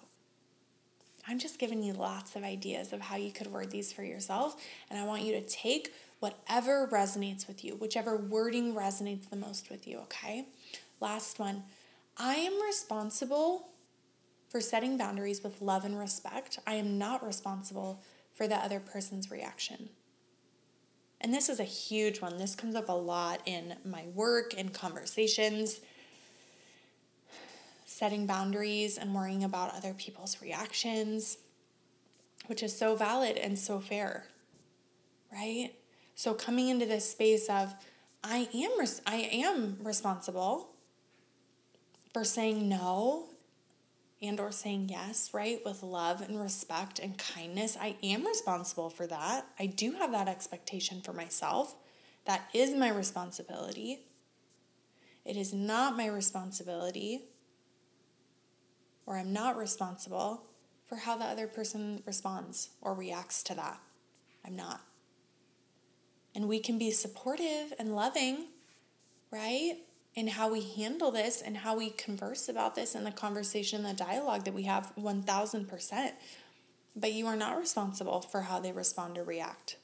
I'm 1.28 1.40
just 1.40 1.58
giving 1.58 1.82
you 1.82 1.94
lots 1.94 2.36
of 2.36 2.44
ideas 2.44 2.94
of 2.94 3.02
how 3.02 3.16
you 3.16 3.32
could 3.32 3.48
word 3.48 3.72
these 3.72 3.92
for 3.92 4.04
yourself, 4.04 4.56
and 4.90 5.00
I 5.00 5.06
want 5.06 5.24
you 5.24 5.34
to 5.34 5.42
take 5.42 5.92
whatever 6.20 6.88
resonates 6.88 7.48
with 7.48 7.64
you, 7.64 7.76
whichever 7.76 8.16
wording 8.16 8.76
resonates 8.76 9.30
the 9.30 9.36
most 9.36 9.72
with 9.72 9.88
you, 9.88 9.98
okay? 10.00 10.46
Last 11.00 11.40
one 11.40 11.64
I 12.18 12.36
am 12.36 12.62
responsible 12.62 13.70
for 14.50 14.62
setting 14.62 14.98
boundaries 14.98 15.44
with 15.44 15.62
love 15.62 15.86
and 15.86 15.98
respect. 15.98 16.60
I 16.66 16.76
am 16.76 16.98
not 16.98 17.26
responsible 17.26 18.02
for 18.34 18.48
the 18.48 18.56
other 18.56 18.80
person's 18.80 19.32
reaction. 19.32 19.90
And 21.22 21.34
this 21.34 21.50
is 21.50 21.60
a 21.60 21.64
huge 21.64 22.22
one. 22.22 22.38
This 22.38 22.56
comes 22.56 22.76
up 22.76 22.90
a 22.90 22.94
lot 22.94 23.42
in 23.46 23.76
my 23.84 24.04
work 24.14 24.54
and 24.58 24.74
conversations. 24.74 25.80
Setting 27.86 28.28
boundaries 28.28 28.98
and 28.98 29.16
worrying 29.16 29.44
about 29.44 29.74
other 29.74 29.94
people's 29.94 30.42
reactions, 30.42 31.38
which 32.48 32.62
is 32.62 32.78
so 32.78 32.96
valid 32.96 33.38
and 33.38 33.58
so 33.58 33.80
fair, 33.80 34.26
right? 35.32 35.72
So 36.14 36.34
coming 36.34 36.70
into 36.70 36.86
this 36.86 37.10
space 37.10 37.50
of 37.50 37.74
I 38.24 38.48
am 38.54 38.80
res- 38.80 39.02
I 39.06 39.16
am 39.16 39.78
responsible 39.82 40.70
for 42.14 42.24
saying 42.24 42.68
no 42.68 43.30
and 44.22 44.40
or 44.40 44.52
saying 44.52 44.90
yes, 44.90 45.32
right? 45.34 45.60
With 45.66 45.84
love 45.84 46.22
and 46.22 46.40
respect 46.40 47.00
and 47.00 47.18
kindness. 47.18 47.78
I 47.80 47.98
am 48.02 48.26
responsible 48.26 48.90
for 48.90 49.08
that. 49.08 49.46
I 49.60 49.66
do 49.66 49.92
have 49.94 50.12
that 50.12 50.28
expectation 50.28 51.02
for 51.02 51.14
myself. 51.14 51.76
That 52.26 52.50
is 52.54 52.74
my 52.74 52.90
responsibility. 52.90 54.06
It 55.26 55.38
is 55.38 55.54
not 55.54 55.98
my 55.98 56.08
responsibility 56.08 57.26
or 59.06 59.18
I'm 59.18 59.34
not 59.34 59.58
responsible 59.58 60.44
for 60.86 60.98
how 60.98 61.18
the 61.18 61.26
other 61.26 61.48
person 61.48 62.04
responds 62.06 62.70
or 62.82 62.94
reacts 62.94 63.44
to 63.44 63.56
that. 63.56 63.80
I'm 64.46 64.56
not. 64.56 64.82
And 66.36 66.48
we 66.48 66.60
can 66.60 66.78
be 66.78 66.92
supportive 66.92 67.74
and 67.80 67.96
loving, 67.96 68.48
right? 69.32 69.78
In 70.16 70.28
how 70.28 70.50
we 70.50 70.62
handle 70.62 71.12
this 71.12 71.42
and 71.42 71.58
how 71.58 71.76
we 71.76 71.90
converse 71.90 72.48
about 72.48 72.76
this 72.76 72.96
and 72.96 73.06
the 73.06 73.12
conversation, 73.12 73.84
the 73.84 73.94
dialogue 73.94 74.46
that 74.46 74.54
we 74.54 74.64
have 74.64 74.94
1000%. 74.98 76.12
But 76.96 77.12
you 77.12 77.28
are 77.28 77.36
not 77.36 77.58
responsible 77.58 78.22
for 78.22 78.44
how 78.44 78.60
they 78.60 78.72
respond 78.72 79.18
or 79.18 79.24
react. 79.24 79.76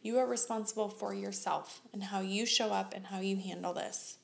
You 0.00 0.18
are 0.18 0.26
responsible 0.26 0.88
for 0.88 1.12
yourself 1.12 1.82
and 1.92 2.04
how 2.04 2.20
you 2.20 2.46
show 2.46 2.72
up 2.72 2.94
and 2.94 3.06
how 3.06 3.20
you 3.20 3.36
handle 3.36 3.74
this. 3.74 4.16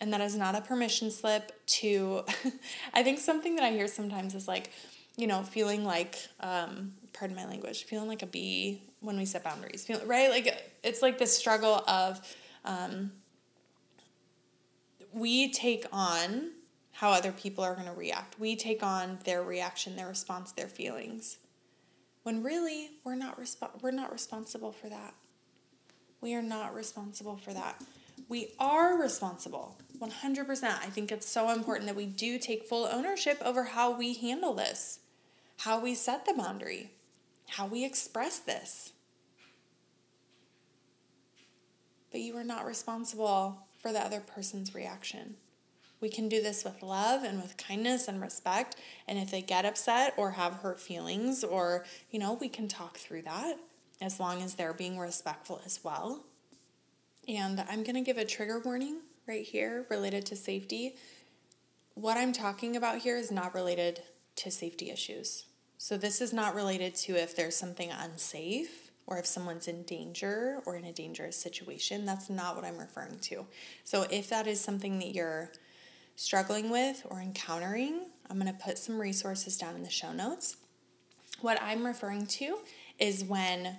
And 0.00 0.12
that 0.12 0.22
is 0.22 0.34
not 0.34 0.54
a 0.54 0.62
permission 0.62 1.10
slip 1.10 1.52
to, 1.66 2.24
I 2.94 3.02
think 3.02 3.18
something 3.18 3.56
that 3.56 3.64
I 3.64 3.72
hear 3.72 3.88
sometimes 3.88 4.34
is 4.34 4.48
like, 4.48 4.70
you 5.16 5.26
know, 5.26 5.42
feeling 5.42 5.84
like, 5.84 6.16
um, 6.40 6.94
pardon 7.12 7.36
my 7.36 7.46
language, 7.46 7.84
feeling 7.84 8.08
like 8.08 8.22
a 8.22 8.26
bee 8.26 8.82
when 9.00 9.16
we 9.18 9.26
set 9.26 9.44
boundaries, 9.44 9.84
feel, 9.84 10.00
right? 10.06 10.30
Like 10.30 10.72
it's 10.82 11.02
like 11.02 11.18
this 11.18 11.36
struggle 11.36 11.82
of, 11.86 12.20
um, 12.64 13.12
we 15.16 15.50
take 15.50 15.86
on 15.92 16.50
how 16.92 17.10
other 17.10 17.32
people 17.32 17.64
are 17.64 17.74
going 17.74 17.86
to 17.86 17.92
react. 17.92 18.38
We 18.38 18.54
take 18.54 18.82
on 18.82 19.18
their 19.24 19.42
reaction, 19.42 19.96
their 19.96 20.08
response, 20.08 20.52
their 20.52 20.68
feelings. 20.68 21.38
When 22.22 22.42
really 22.42 22.90
we're 23.02 23.14
not 23.14 23.40
resp- 23.40 23.82
we're 23.82 23.92
not 23.92 24.12
responsible 24.12 24.72
for 24.72 24.90
that. 24.90 25.14
We 26.20 26.34
are 26.34 26.42
not 26.42 26.74
responsible 26.74 27.36
for 27.38 27.54
that. 27.54 27.82
We 28.28 28.52
are 28.58 29.00
responsible. 29.00 29.78
100%. 29.98 30.64
I 30.64 30.86
think 30.86 31.10
it's 31.10 31.28
so 31.28 31.50
important 31.50 31.86
that 31.86 31.96
we 31.96 32.06
do 32.06 32.38
take 32.38 32.64
full 32.64 32.86
ownership 32.86 33.40
over 33.42 33.64
how 33.64 33.96
we 33.96 34.12
handle 34.14 34.52
this, 34.52 34.98
how 35.60 35.80
we 35.80 35.94
set 35.94 36.26
the 36.26 36.34
boundary, 36.34 36.90
how 37.48 37.66
we 37.66 37.86
express 37.86 38.38
this. 38.38 38.92
But 42.10 42.20
you 42.20 42.36
are 42.36 42.44
not 42.44 42.66
responsible 42.66 43.65
for 43.86 43.92
the 43.92 44.04
other 44.04 44.18
person's 44.18 44.74
reaction. 44.74 45.36
We 46.00 46.08
can 46.08 46.28
do 46.28 46.42
this 46.42 46.64
with 46.64 46.82
love 46.82 47.22
and 47.22 47.40
with 47.40 47.56
kindness 47.56 48.08
and 48.08 48.20
respect. 48.20 48.74
And 49.06 49.16
if 49.16 49.30
they 49.30 49.42
get 49.42 49.64
upset 49.64 50.12
or 50.16 50.32
have 50.32 50.54
hurt 50.54 50.80
feelings, 50.80 51.44
or, 51.44 51.84
you 52.10 52.18
know, 52.18 52.32
we 52.32 52.48
can 52.48 52.66
talk 52.66 52.96
through 52.96 53.22
that 53.22 53.58
as 54.00 54.18
long 54.18 54.42
as 54.42 54.54
they're 54.54 54.72
being 54.72 54.98
respectful 54.98 55.62
as 55.64 55.84
well. 55.84 56.24
And 57.28 57.64
I'm 57.70 57.84
going 57.84 57.94
to 57.94 58.00
give 58.00 58.18
a 58.18 58.24
trigger 58.24 58.58
warning 58.58 59.02
right 59.28 59.46
here 59.46 59.86
related 59.88 60.26
to 60.26 60.36
safety. 60.36 60.96
What 61.94 62.16
I'm 62.16 62.32
talking 62.32 62.74
about 62.74 62.98
here 62.98 63.16
is 63.16 63.30
not 63.30 63.54
related 63.54 64.02
to 64.34 64.50
safety 64.50 64.90
issues. 64.90 65.44
So, 65.78 65.96
this 65.96 66.20
is 66.20 66.32
not 66.32 66.56
related 66.56 66.96
to 66.96 67.14
if 67.14 67.36
there's 67.36 67.54
something 67.54 67.92
unsafe 67.92 68.85
or 69.06 69.18
if 69.18 69.26
someone's 69.26 69.68
in 69.68 69.82
danger 69.84 70.60
or 70.66 70.76
in 70.76 70.84
a 70.84 70.92
dangerous 70.92 71.36
situation. 71.36 72.04
That's 72.04 72.28
not 72.28 72.56
what 72.56 72.64
I'm 72.64 72.78
referring 72.78 73.18
to. 73.20 73.46
So 73.84 74.06
if 74.10 74.28
that 74.30 74.46
is 74.46 74.60
something 74.60 74.98
that 74.98 75.14
you're 75.14 75.52
struggling 76.16 76.70
with 76.70 77.06
or 77.08 77.20
encountering, 77.20 78.06
I'm 78.28 78.38
going 78.38 78.52
to 78.52 78.58
put 78.58 78.78
some 78.78 78.98
resources 78.98 79.56
down 79.56 79.76
in 79.76 79.82
the 79.82 79.90
show 79.90 80.12
notes. 80.12 80.56
What 81.40 81.60
I'm 81.62 81.86
referring 81.86 82.26
to 82.26 82.58
is 82.98 83.24
when 83.24 83.76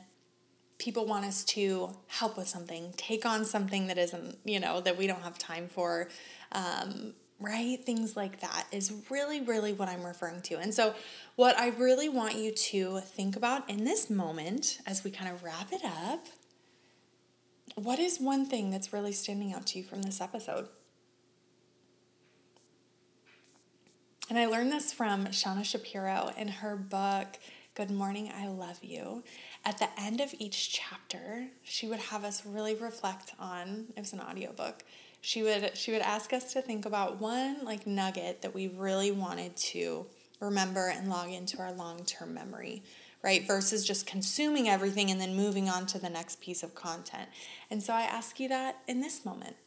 people 0.77 1.05
want 1.05 1.25
us 1.25 1.43
to 1.43 1.89
help 2.07 2.37
with 2.37 2.47
something, 2.47 2.93
take 2.97 3.25
on 3.25 3.43
something 3.43 3.87
that 3.87 3.97
isn't, 3.97 4.37
you 4.45 4.59
know, 4.59 4.79
that 4.81 4.97
we 4.97 5.07
don't 5.07 5.23
have 5.23 5.37
time 5.37 5.67
for. 5.67 6.07
Um, 6.51 7.13
right? 7.39 7.83
Things 7.83 8.15
like 8.15 8.39
that 8.41 8.65
is 8.71 8.91
really, 9.09 9.41
really 9.41 9.73
what 9.73 9.89
I'm 9.89 10.03
referring 10.03 10.41
to. 10.43 10.55
And 10.55 10.73
so, 10.73 10.95
what 11.35 11.57
I 11.57 11.69
really 11.69 12.09
want 12.09 12.35
you 12.35 12.51
to 12.51 12.99
think 12.99 13.35
about 13.35 13.69
in 13.69 13.83
this 13.83 14.09
moment 14.09 14.79
as 14.87 15.03
we 15.03 15.11
kind 15.11 15.31
of 15.31 15.43
wrap 15.43 15.71
it 15.71 15.83
up 15.85 16.25
what 17.77 17.99
is 17.99 18.19
one 18.19 18.43
thing 18.43 18.71
that's 18.71 18.91
really 18.91 19.11
standing 19.11 19.53
out 19.53 19.67
to 19.67 19.77
you 19.77 19.83
from 19.83 20.01
this 20.01 20.19
episode? 20.19 20.67
And 24.29 24.39
I 24.39 24.47
learned 24.47 24.71
this 24.71 24.91
from 24.91 25.27
Shauna 25.27 25.63
Shapiro 25.63 26.31
in 26.35 26.47
her 26.47 26.75
book, 26.75 27.37
Good 27.75 27.91
Morning, 27.91 28.31
I 28.35 28.47
Love 28.47 28.83
You. 28.83 29.23
At 29.63 29.77
the 29.77 29.89
end 29.95 30.21
of 30.21 30.33
each 30.39 30.73
chapter, 30.73 31.49
she 31.61 31.87
would 31.87 31.99
have 31.99 32.23
us 32.23 32.47
really 32.47 32.73
reflect 32.73 33.33
on, 33.39 33.85
it 33.95 33.99
was 33.99 34.11
an 34.11 34.21
audiobook, 34.21 34.83
she 35.27 35.43
would 35.43 35.71
she 35.75 35.91
would 35.91 36.01
ask 36.01 36.31
us 36.31 36.53
to 36.53 36.61
think 36.61 36.85
about 36.85 37.19
one 37.19 37.57
like 37.65 37.85
nugget 37.85 38.41
that 38.43 38.55
we 38.55 38.69
really 38.69 39.11
wanted 39.11 39.53
to 39.57 40.05
remember 40.39 40.87
and 40.87 41.09
log 41.09 41.29
into 41.29 41.59
our 41.59 41.73
long-term 41.73 42.33
memory 42.33 42.81
right? 43.23 43.45
Versus 43.45 43.85
just 43.85 44.05
consuming 44.05 44.69
everything 44.69 45.11
and 45.11 45.19
then 45.19 45.35
moving 45.35 45.67
on 45.67 45.85
to 45.87 45.99
the 45.99 46.09
next 46.09 46.39
piece 46.39 46.63
of 46.63 46.75
content. 46.75 47.27
And 47.69 47.83
so 47.83 47.91
I 47.91 48.03
ask 48.03 48.39
you 48.39 48.47
that 48.47 48.77
in 48.87 49.01
this 49.01 49.25
moment. 49.25 49.57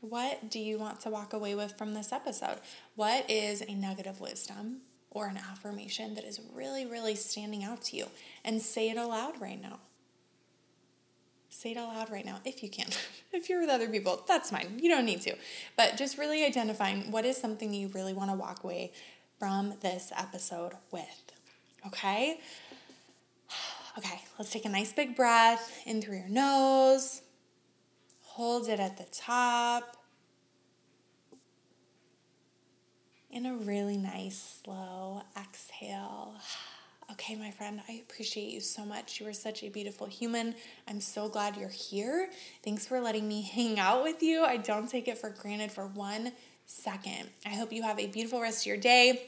What 0.00 0.50
do 0.50 0.58
you 0.58 0.78
want 0.78 1.00
to 1.02 1.08
walk 1.08 1.32
away 1.32 1.54
with 1.54 1.78
from 1.78 1.94
this 1.94 2.12
episode? 2.12 2.58
What 2.94 3.30
is 3.30 3.62
a 3.62 3.74
nugget 3.74 4.06
of 4.06 4.20
wisdom 4.20 4.82
or 5.10 5.28
an 5.28 5.38
affirmation 5.38 6.14
that 6.16 6.24
is 6.24 6.40
really, 6.52 6.84
really 6.84 7.14
standing 7.14 7.64
out 7.64 7.80
to 7.84 7.96
you? 7.96 8.06
And 8.44 8.60
say 8.60 8.90
it 8.90 8.98
aloud 8.98 9.40
right 9.40 9.62
now. 9.62 9.78
Say 11.62 11.70
it 11.70 11.76
aloud 11.76 12.10
right 12.10 12.26
now 12.26 12.40
if 12.44 12.60
you 12.64 12.68
can. 12.68 12.88
if 13.32 13.48
you're 13.48 13.60
with 13.60 13.70
other 13.70 13.88
people, 13.88 14.24
that's 14.26 14.50
fine. 14.50 14.80
You 14.82 14.88
don't 14.88 15.04
need 15.04 15.20
to. 15.20 15.36
But 15.76 15.96
just 15.96 16.18
really 16.18 16.44
identifying 16.44 17.12
what 17.12 17.24
is 17.24 17.36
something 17.36 17.72
you 17.72 17.86
really 17.86 18.12
want 18.12 18.30
to 18.32 18.36
walk 18.36 18.64
away 18.64 18.90
from 19.38 19.74
this 19.80 20.10
episode 20.16 20.72
with. 20.90 21.32
Okay? 21.86 22.40
Okay, 23.98 24.22
let's 24.38 24.50
take 24.50 24.64
a 24.64 24.70
nice 24.70 24.90
big 24.90 25.14
breath 25.14 25.70
in 25.84 26.00
through 26.00 26.16
your 26.16 26.28
nose. 26.28 27.20
Hold 28.22 28.66
it 28.66 28.80
at 28.80 28.96
the 28.96 29.04
top. 29.12 29.98
In 33.30 33.44
a 33.44 33.54
really 33.54 33.98
nice 33.98 34.60
slow 34.64 35.24
exhale. 35.36 36.36
Okay, 37.12 37.34
my 37.34 37.50
friend, 37.50 37.78
I 37.90 38.02
appreciate 38.08 38.50
you 38.50 38.60
so 38.60 38.86
much. 38.86 39.20
You 39.20 39.28
are 39.28 39.34
such 39.34 39.62
a 39.62 39.68
beautiful 39.68 40.06
human. 40.06 40.54
I'm 40.88 41.00
so 41.02 41.28
glad 41.28 41.58
you're 41.58 41.68
here. 41.68 42.30
Thanks 42.64 42.86
for 42.86 43.00
letting 43.00 43.28
me 43.28 43.42
hang 43.54 43.78
out 43.78 44.02
with 44.02 44.22
you. 44.22 44.44
I 44.44 44.56
don't 44.56 44.88
take 44.88 45.08
it 45.08 45.18
for 45.18 45.28
granted 45.28 45.70
for 45.70 45.86
one 45.86 46.32
second. 46.64 47.28
I 47.44 47.50
hope 47.50 47.70
you 47.70 47.82
have 47.82 47.98
a 47.98 48.06
beautiful 48.06 48.40
rest 48.40 48.62
of 48.62 48.66
your 48.66 48.78
day. 48.78 49.24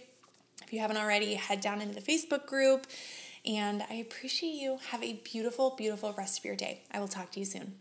If 0.63 0.73
you 0.73 0.81
haven't 0.81 0.97
already, 0.97 1.35
head 1.35 1.61
down 1.61 1.83
into 1.83 1.95
the 1.95 2.01
Facebook 2.01 2.47
group. 2.47 2.87
And 3.45 3.83
I 3.91 3.97
appreciate 3.97 4.55
you. 4.55 4.79
Have 4.89 5.03
a 5.03 5.21
beautiful, 5.23 5.75
beautiful 5.77 6.15
rest 6.17 6.39
of 6.39 6.47
your 6.47 6.57
day. 6.57 6.85
I 6.91 7.01
will 7.01 7.09
talk 7.09 7.33
to 7.33 7.41
you 7.41 7.45
soon. 7.45 7.75